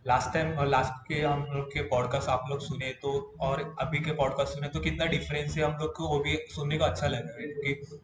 last 0.06 0.32
time 0.34 0.64
last 0.64 0.92
के 1.08 1.20
हम 1.20 1.42
लोग 1.52 1.66
के 1.66 1.82
पॉडकास्ट 1.82 2.28
आप 2.28 2.44
लोग 2.50 2.60
सुने 2.60 2.90
तो 3.02 3.32
और 3.40 3.76
अभी 3.80 3.98
के 3.98 4.12
पॉडकास्ट 4.12 4.52
सुने 4.52 4.68
तो 4.68 4.80
कितना 4.80 5.06
डिफरेंस 5.06 5.56
है 5.56 5.64
हम 5.64 5.76
लोग 5.80 5.94
को 5.94 6.08
वो 6.08 6.18
भी 6.18 6.36
सुनने 6.48 6.78
को 6.78 6.84
अच्छा 6.84 7.06
लग 7.06 7.26
रहा 7.26 7.42
है 7.42 7.46
क्योंकि 7.48 7.98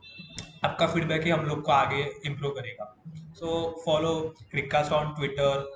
आपका 0.65 0.87
फीडबैक 0.87 1.23
ही 1.23 1.31
हम 1.31 1.45
लोग 1.47 1.63
को 1.63 1.73
आगे 1.73 2.03
इम्प्रूव 2.27 2.53
करेगा। 2.53 2.97
So 3.35 3.83
follow 3.85 4.35
Cricast 4.51 4.93
on 4.93 5.15
Twitter 5.15 5.71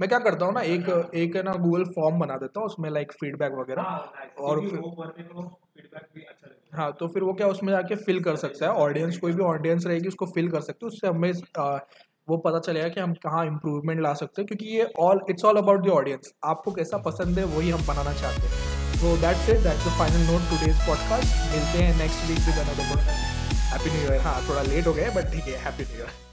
मैं 0.00 0.08
क्या 0.08 0.18
करता 0.18 0.46
हूँ 0.46 0.54
ना 0.54 0.60
एक 0.60 1.10
एक 1.14 1.36
है 1.36 1.42
ना 1.42 1.52
गूगल 1.52 1.84
फॉर्म 1.84 2.18
बना 2.18 2.36
देता 2.36 2.60
हूँ 2.60 2.66
उसमें 2.66 2.90
लाइक 2.90 3.12
फीडबैक 3.12 3.52
वगैरह 3.52 3.82
और 3.82 4.20
और 4.38 4.60
फिर- 4.60 4.82
फीडबैक 4.82 6.08
भी 6.14 6.20
अच्छा 6.20 6.76
हाँ। 6.76 6.92
तो 6.92 7.08
फिर 7.08 7.22
वो 7.22 7.32
क्या 7.32 7.46
उसमें 7.46 7.72
जाके 7.72 7.96
फिल 7.96 8.22
कर 8.22 8.36
सकता 8.36 8.66
है। 8.66 8.72
ऑडियंस 8.72 9.18
कोई 9.18 9.32
भी 9.32 9.42
ऑडियंस 9.42 9.86
रहेगी 9.86 10.08
उसको 10.08 10.26
फिल 10.26 10.50
कर 10.50 10.60
सकते 10.60 10.78
हो 10.82 10.86
उससे 10.86 11.06
हमें 11.06 11.32
वो 12.28 12.36
पता 12.46 12.58
चलेगा 12.58 12.88
कि 12.88 13.00
हम 13.00 13.12
कहाँ 13.22 13.44
इम्प्रूवमेंट 13.46 14.00
ला 14.02 14.12
सकते 14.14 14.42
हैं, 14.42 14.46
क्योंकि 14.46 14.76
ये 14.76 14.90
all 15.00 15.20
it's 15.30 15.44
all 15.44 15.56
about 15.56 15.84
the 15.86 15.90
audience 15.92 16.32
आपको 16.44 16.72
कैसा 16.72 16.98
पसंद 17.06 17.38
है, 17.38 17.44
वही 17.56 17.70
हम 17.70 17.86
बनाना 17.86 18.12
चाहते 18.20 18.42
हैं. 18.42 18.74
So 18.96 19.16
that's 19.22 19.48
it 19.50 19.62
that's 19.62 19.86
the 19.86 19.96
final 19.98 20.26
note 20.26 20.50
today's 20.50 20.86
podcast 20.86 21.34
मिलते 21.54 21.82
हैं 21.82 21.96
next 21.98 22.28
week 22.30 22.46
with 22.46 22.62
another 22.66 22.92
podcast 22.92 23.72
happy 23.72 23.90
new 23.90 24.12
year 24.12 24.20
हाँ 24.28 24.38
थोड़ा 24.48 24.62
लेट 24.74 24.86
हो 24.86 24.92
गया 24.92 25.10
बट 25.16 25.32
ठीक 25.32 25.54
है 25.54 25.64
हैप्पी 25.64 25.84
न्यू 25.84 26.04
ईयर 26.04 26.25